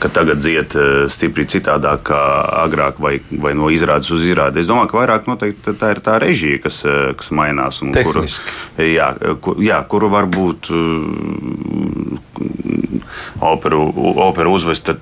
ka 0.02 0.12
tagad 0.14 0.42
dzied 0.42 0.76
uh, 0.78 0.90
stipri 1.14 1.46
citādāk 1.50 2.08
kā 2.10 2.22
agrāk 2.64 3.02
vai, 3.04 3.16
vai 3.44 3.54
no 3.58 3.70
izrādes 3.74 4.12
uz 4.16 4.26
izrādi. 4.26 4.64
Es 4.64 4.72
domāju, 4.72 4.94
ka 4.94 5.02
vairāk 5.04 5.30
noteikti 5.30 5.76
tā 5.80 5.94
ir 5.94 6.04
tā 6.06 6.18
režija, 6.24 6.62
kas, 6.66 6.82
uh, 6.88 7.12
kas 7.20 7.34
mainās. 7.36 7.82
Kuru, 8.04 8.26
jā, 8.82 9.14
kur, 9.44 9.60
jā, 9.64 9.80
kuru 9.90 10.10
varbūt 10.14 10.72
operu, 13.44 13.86
operu 14.28 14.54
uzvest 14.58 14.94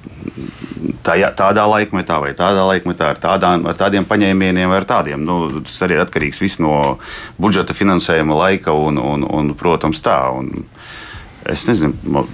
tajā, 1.05 1.31
tādā 1.37 1.65
laikmetā 1.69 2.17
vai 2.21 2.31
tādā 2.37 2.65
laikmetā 2.67 3.11
ar, 3.13 3.19
tādām, 3.21 3.65
ar 3.69 3.77
tādiem 3.77 4.00
paņēmieniem 4.09 4.71
vai 4.71 4.81
ar 4.81 4.87
tādiem. 4.89 5.23
Nu, 5.25 5.63
tas 5.65 5.81
arī 5.85 5.99
atkarīgs 6.01 6.59
no 6.63 6.97
budžeta 7.41 7.75
finansējuma 7.77 8.37
laika 8.45 8.75
un, 8.75 8.97
un, 8.97 9.25
un 9.27 9.53
protams, 9.57 10.03
tā. 10.03 10.19
Un, 10.35 10.67
Es 11.41 11.63
nezinu, 11.65 11.95
man, 12.05 12.27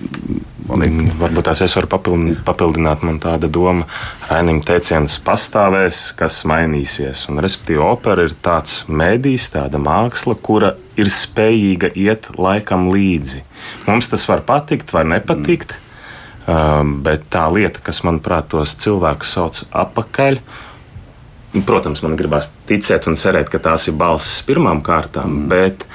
man 0.68 0.82
ir. 0.84 0.90
Mm, 0.92 1.14
varbūt 1.16 1.46
tās 1.48 1.62
es 1.64 1.72
varu 1.78 1.88
papildināt, 1.94 2.42
papildināt 2.44 3.06
man 3.08 3.22
tāda 3.24 3.48
doma. 3.48 3.86
Rainim 4.28 4.60
teiciens 4.68 5.16
pastāvēs, 5.24 6.02
kas 6.20 6.42
mainīsies. 6.52 7.22
Un, 7.32 7.40
respektīvi, 7.40 7.80
opera 7.88 8.26
ir 8.28 8.36
tāds 8.44 8.82
mēdījis, 8.92 9.48
tāda 9.56 9.80
māksla, 9.80 10.36
kura 10.44 10.74
ir 11.00 11.08
spējīga 11.08 11.94
iet 11.96 12.28
laikam 12.36 12.90
līdzi. 12.92 13.46
Mums 13.88 14.12
tas 14.12 14.28
var 14.28 14.44
patikt, 14.44 14.92
var 14.92 15.08
nepatikt. 15.08 15.78
Mm 15.78 15.88
Bet 17.04 17.26
tā 17.28 17.44
lieta, 17.52 17.82
kas 17.84 18.06
manuprāt 18.08 18.48
tos 18.54 18.78
cilvēkus 18.80 19.34
sauc 19.36 19.58
apakaļ, 19.76 20.38
protams, 21.66 22.04
man 22.06 22.18
gribās 22.20 22.52
ticēt 22.70 23.08
un 23.10 23.18
cerēt, 23.20 23.50
ka 23.54 23.62
tās 23.64 23.88
ir 23.90 23.98
balsis 23.98 24.44
pirmām 24.48 24.84
kārtām, 24.86 25.32
mm. 25.32 25.50
bet 25.52 25.88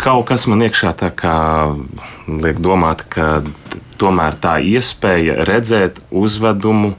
kaut 0.00 0.26
kas 0.30 0.48
man 0.50 0.64
iekšā 0.66 0.94
tā 1.00 1.12
kā 1.14 1.36
liek 2.28 2.60
domāt, 2.62 3.06
ka 3.12 3.42
tomēr 4.00 4.36
tā 4.40 4.58
iespēja 4.64 5.44
redzēt 5.48 6.00
uzvedumu 6.10 6.94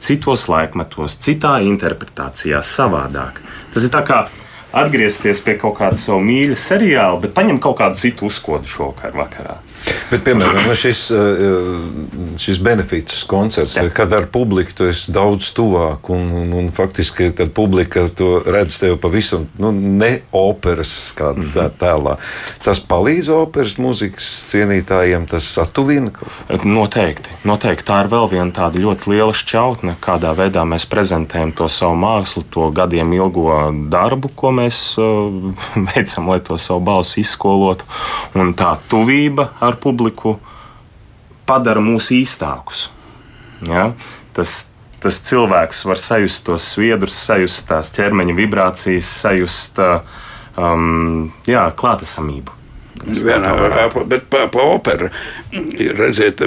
citos 0.00 0.46
laikmetos, 0.48 1.18
citā 1.20 1.58
interpretācijā, 1.66 2.62
savādāk. 2.64 3.42
Tas 3.74 3.84
ir 3.84 3.92
tā 3.92 4.00
kā 4.06 4.24
atgriezties 4.72 5.40
pie 5.44 5.56
kaut 5.60 5.78
kāda 5.80 5.98
savu 5.98 6.20
mīļa 6.24 6.58
seriāla, 6.58 7.20
bet 7.22 7.34
paņemt 7.34 7.62
kaut 7.62 7.78
kādu 7.80 7.98
citu 7.98 8.28
uzkodu 8.30 8.70
šovakar 8.70 9.16
vakarā. 9.16 9.58
Bet, 10.10 10.22
piemēram, 10.26 10.68
šis, 10.74 11.00
eh, 11.14 11.42
šis 12.40 12.58
benefits 12.62 13.22
koncerts, 13.30 13.76
Jā. 13.78 13.88
kad 13.94 14.12
ar 14.12 14.26
publiku 14.32 14.74
tu 14.76 14.88
esi 14.90 15.12
daudz 15.14 15.52
tuvāk, 15.56 16.10
un, 16.12 16.26
un, 16.42 16.52
un 16.60 16.70
faktiski 16.74 17.30
tad 17.36 17.52
publika 17.56 18.08
to 18.14 18.42
redz 18.46 18.80
tev 18.82 18.98
pavisam 19.00 19.46
nu, 19.58 19.70
ne 19.72 20.20
operas 20.32 21.12
kādā 21.16 21.44
mm 21.44 21.52
-hmm. 21.54 21.70
tēlā. 21.80 22.16
Tas 22.64 22.80
palīdz 22.80 23.30
operas 23.30 23.76
mūzikas 23.78 24.28
cienītājiem, 24.50 25.26
tas 25.30 25.44
satuvina? 25.54 26.10
Noteikti, 26.64 27.30
noteikti. 27.44 27.84
Tā 27.90 28.04
ir 28.04 28.10
vēl 28.10 28.30
viena 28.30 28.50
tāda 28.50 28.78
ļoti 28.78 29.10
liela 29.10 29.32
šķautne, 29.32 29.94
kādā 30.00 30.34
veidā 30.36 30.64
mēs 30.66 30.86
prezentējam 30.86 31.52
to 31.52 31.68
savu 31.68 31.94
mākslu, 31.94 32.44
to 32.50 32.70
gadiem 32.70 33.12
ilgo 33.12 33.72
darbu, 33.90 34.30
ko 34.34 34.50
mēs 34.50 34.59
uh, 35.00 35.32
veicam, 35.88 36.28
lai 36.30 36.40
to 36.44 36.58
savu 36.60 36.84
balsi 36.84 37.24
izskolotu. 37.24 37.88
Un 38.38 38.54
tā 38.58 38.74
tuvība 38.90 39.50
ar 39.60 39.80
publiku 39.82 40.36
padara 41.48 41.82
mūs 41.82 42.12
īstākus. 42.14 42.88
Ja? 43.66 43.90
Tas, 44.36 44.70
tas 45.02 45.18
cilvēks 45.26 45.84
var 45.88 46.00
sajust 46.00 46.46
tos 46.46 46.68
sviedrus, 46.74 47.18
sajust 47.18 47.66
tās 47.70 47.90
ķermeņa 47.96 48.36
vibrācijas, 48.38 49.10
sajust 49.24 49.82
um, 49.82 51.30
jā, 51.48 51.66
klātesamību. 51.76 52.60
Vienā, 53.00 53.54
bet 54.10 54.26
pa, 54.28 54.42
pa 54.52 54.64
operu 54.74 55.08
ir, 55.56 55.94
redziet, 55.96 56.42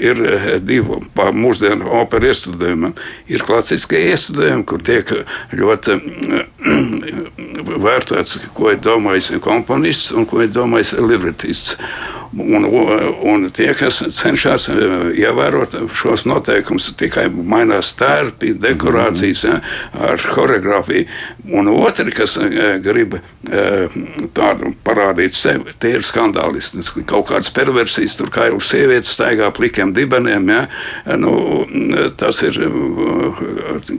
ir 0.00 0.20
divi 0.64 1.00
mūsdienu 1.36 1.90
operu 2.00 2.30
iestudējumi. 2.30 2.92
Ir 3.28 3.44
klasiskie 3.44 4.00
iestudējumi, 4.08 4.64
kur 4.70 4.80
tiek 4.86 5.12
ļoti 5.60 5.98
vērtēts, 7.84 8.38
ko 8.56 8.72
ir 8.74 8.80
domājis 8.84 9.32
komponists 9.44 10.12
un 10.16 10.26
ko 10.28 10.44
ir 10.44 10.52
domājis 10.54 10.94
libretists. 10.98 11.76
Un, 12.38 12.64
un 13.22 13.48
tie, 13.50 13.72
kas 13.74 13.96
cenšas 14.14 14.68
e, 14.70 14.74
ievērot 15.18 15.72
šos 15.98 16.28
noteikumus, 16.30 16.86
tikai 16.98 17.24
mainās 17.26 17.90
tērpi, 17.98 18.52
dekorācijas 18.62 19.42
ja, 19.48 19.56
ar 19.98 20.22
choreogrāfiju. 20.22 21.08
Un 21.58 21.72
otri, 21.72 22.14
kas 22.14 22.36
e, 22.38 22.76
grib 22.84 23.16
e, 23.18 23.64
tādu 24.36 24.70
parādīt 24.86 25.34
sevi, 25.34 25.74
tie 25.82 25.96
ir 25.98 26.06
skandālisti. 26.06 26.84
Kaut 27.10 27.32
kādas 27.32 27.50
perversijas, 27.54 28.14
tur 28.20 28.30
kā 28.30 28.46
jau 28.52 28.60
sievietes 28.62 29.16
staigā 29.16 29.50
plikiem 29.56 29.90
dibeniem. 29.96 30.46
Ja, 30.54 30.62
nu, 31.18 31.34
tas 32.20 32.44
ir, 32.46 32.60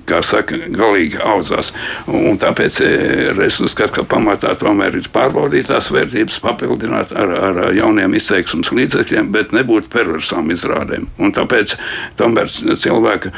kā 0.08 0.22
saka, 0.24 0.62
galīgi 0.72 1.20
audzās. 1.20 1.74
Un 2.08 2.40
tāpēc 2.40 2.80
es 2.80 3.60
uzskatu, 3.60 4.00
ka 4.00 4.08
pamatā 4.16 4.56
tomēr 4.64 4.96
ir 5.02 5.12
pārbaudītās 5.12 5.92
vērtības 5.92 6.40
papildināt 6.48 7.12
ar, 7.12 7.36
ar 7.52 7.64
jauniem 7.76 8.21
izteiksmes 8.22 8.72
līdzekļiem, 8.76 9.32
bet 9.34 9.56
nebūt 9.56 9.90
perversām 9.92 10.52
izrādēm. 10.54 11.08
Un 11.22 11.34
tāpēc 11.36 11.76
tomēr 12.20 12.52
cilvēki 12.52 13.32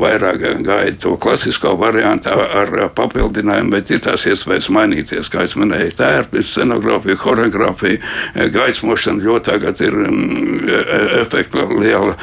vairāk 0.00 0.44
gaida 0.64 0.96
to 1.02 1.14
klasisko 1.20 1.74
variantu 1.80 2.32
ar 2.32 2.72
papildinājumu, 2.96 3.72
bet 3.76 3.92
ir 3.92 4.02
tās 4.04 4.26
iespējas 4.30 4.70
mainīties, 4.74 5.30
kā 5.32 5.44
es 5.46 5.56
minēju, 5.60 5.94
tērpi, 5.98 6.42
scenogrāfija, 6.46 7.20
choreogrāfija, 7.20 8.48
gaismošana, 8.54 9.24
jo 9.24 9.38
tagad 9.44 9.80
ir 9.84 9.96
e, 9.98 10.80
efekta 11.22 11.66
liela 11.68 12.16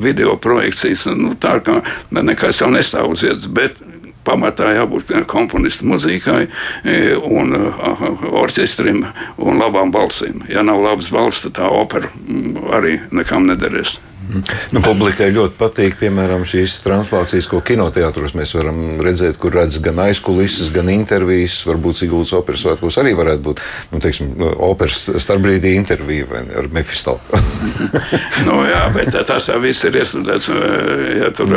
video 0.00 0.36
projekcijas. 0.40 1.06
Nu, 1.18 1.34
tā 1.40 1.58
kā 1.64 1.80
nekas 2.14 2.62
jau 2.62 2.70
nestāv 2.72 3.12
uz 3.14 3.24
vietas, 3.26 3.48
bet 3.50 3.80
pamatā 4.28 4.74
jābūt 4.76 5.14
komponistu 5.30 5.88
mūzikai, 5.88 6.42
e, 6.84 6.98
un 7.16 7.56
orķestrim 8.42 9.04
un 9.38 9.62
labām 9.62 9.94
balsīm. 9.94 10.44
Ja 10.52 10.64
nav 10.66 10.84
labas 10.84 11.10
balss, 11.14 11.46
tad 11.46 11.58
tā 11.60 11.72
opera 11.72 12.12
arī 12.78 12.98
nekam 13.10 13.48
nederēs. 13.48 13.98
Nu, 14.74 14.82
publikai 14.84 15.30
ļoti 15.32 15.56
patīk, 15.58 15.96
piemēram, 16.00 16.44
šīs 16.48 16.78
translācijas, 16.84 17.48
ko 17.48 17.60
kinoteātros 17.64 18.34
mēs 18.36 18.52
varam 18.56 19.00
redzēt, 19.04 19.38
kur 19.40 19.54
redz 19.56 19.78
gan 19.84 20.00
aizkulises, 20.04 20.70
gan 20.74 20.90
intervijas. 20.92 21.60
Varbūt 21.68 22.02
Sigūdas 22.02 22.34
operas 22.36 22.64
svētkos 22.64 22.98
arī 23.00 23.14
varētu 23.18 23.44
būt 23.46 23.62
nu, 23.92 24.00
teiksim, 24.02 24.34
operas 24.68 25.06
starpbrīdī 25.24 25.74
intervija 25.78 26.42
ar 26.60 26.68
Mefistopu. 26.74 27.40
nu, 28.48 28.60
jā, 28.68 28.82
bet 28.94 29.16
tas 29.28 29.48
viss 29.62 29.88
ir 29.88 29.98
iestudēts. 30.02 30.50
Ja 31.18 31.32
tur 31.36 31.54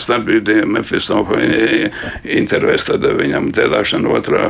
starpbrīdī 0.00 0.62
Mefistopu 0.68 1.38
intervēs, 2.24 2.88
tad 2.88 3.04
viņam 3.20 3.50
dziedāšana 3.54 4.16
otrā 4.16 4.48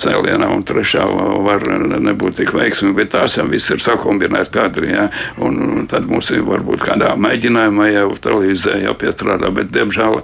cēlienā 0.00 0.48
un 0.54 0.64
trešā 0.66 1.04
var 1.44 1.66
nebūt 1.90 2.40
tik 2.40 2.54
veiksmīga, 2.56 2.96
bet 3.02 3.12
tās 3.14 3.36
jau 3.38 3.46
viss 3.50 3.72
ir 3.72 3.82
sakombinēts 3.84 4.52
kadri. 4.54 4.94
Ja? 4.94 5.08
Un 5.44 5.86
tad 5.90 6.08
mums 6.10 6.32
ir 6.34 6.44
varbūt 6.48 6.84
kādā 6.86 7.09
tajā 7.10 7.18
mēģinājumā 7.20 7.90
jau 7.90 8.16
televīzijā 8.22 8.84
jau 8.84 8.94
piestrādā, 8.94 9.50
bet 9.50 9.70
diemžēl 9.72 10.20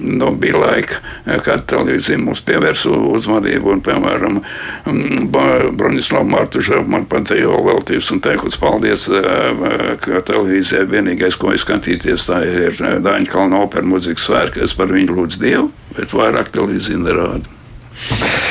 nu, 0.00 0.30
bija 0.38 0.58
laika, 0.58 1.00
kad 1.44 1.66
televīzija 1.66 2.18
mums 2.18 2.40
pievērsa 2.46 2.90
uzmanību. 2.90 3.72
Un, 3.74 3.80
piemēram, 3.84 4.40
Broņislavs 5.76 6.30
Martušs 6.30 6.86
man 6.86 7.06
pat 7.10 7.30
jau 7.34 7.60
veltījis 7.66 8.12
un 8.14 8.20
teikusi 8.20 8.60
paldies, 8.60 9.08
ka 10.04 10.22
televīzijā 10.22 10.86
vienīgais, 10.90 11.36
ko 11.36 11.52
es 11.54 11.66
skatīties, 11.66 12.28
tā 12.28 12.42
ir 12.46 12.78
Dāņu 13.04 13.30
Kalna 13.30 13.64
opera 13.64 13.86
mūzikas 13.86 14.28
svētki. 14.28 14.64
Es 14.64 14.76
par 14.76 14.92
viņu 14.92 15.16
lūdzu 15.18 15.42
Dievu, 15.42 15.70
bet 15.98 16.16
vairāk 16.16 16.54
televīzija 16.54 17.02
nerāda. 17.02 18.49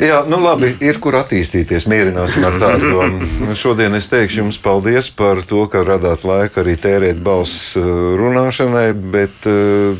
Jā, 0.00 0.22
nu 0.24 0.38
labi, 0.40 0.70
ir 0.80 0.96
kur 1.02 1.14
attīstīties. 1.18 1.84
Mierināsim 1.90 2.44
ar 2.48 2.56
tādu 2.60 2.92
domu. 2.94 3.52
Šodien 3.58 3.92
es 3.98 4.08
teikšu 4.08 4.40
jums 4.40 4.58
paldies 4.62 5.10
par 5.12 5.42
to, 5.44 5.66
ka 5.68 5.82
radāt 5.84 6.24
laiku 6.24 6.62
arī 6.62 6.78
tērēt 6.80 7.20
balss 7.24 7.74
uh, 7.76 7.84
runāšanai, 8.16 8.86
bet 9.12 9.48
uh, 9.50 9.98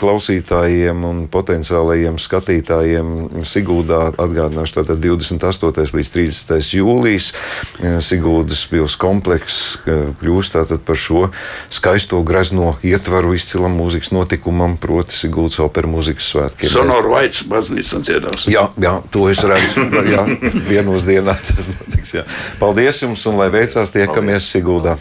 klausītājiem 0.00 1.04
un 1.06 1.22
potenciālajiem 1.32 2.18
skatītājiem 2.22 3.44
Sigūdā 3.46 4.00
atgādināšu 4.10 4.80
tātad 4.80 4.98
28. 5.04 5.94
līdz 5.98 6.12
30. 6.16 6.72
jūlijas 6.80 7.30
uh, 7.32 8.00
Sigūdas 8.02 8.64
pils 8.70 8.98
komplekss 9.00 9.78
kļūst 9.86 10.56
tātad 10.58 10.82
par 10.86 10.98
šo 10.98 11.28
skaisto 11.72 12.20
grezno 12.26 12.74
ietvaru 12.86 13.36
izcilam 13.38 13.78
mūzikas 13.78 14.10
notikumam, 14.14 14.76
proti 14.82 15.14
Sigūdas 15.16 15.60
opera 15.62 15.90
mūzikas 15.90 16.32
svētkiem. 16.34 16.72
Sonoru 16.74 17.14
Vaits 17.14 17.46
baznīca 17.48 18.02
dziedās. 18.02 18.48
Jā, 18.50 18.66
jā, 18.82 18.98
to 19.12 19.28
es 19.30 19.42
redzu. 19.46 19.86
Jā, 20.12 20.24
vienos 20.68 21.06
dienā 21.08 21.36
tas 21.48 21.70
notiks. 21.74 22.14
Jā. 22.16 22.24
Paldies 22.60 23.02
jums 23.04 23.24
un 23.30 23.38
lai 23.40 23.50
veicās 23.52 23.92
tiekamies 23.94 24.48
Siguldā. 24.54 24.96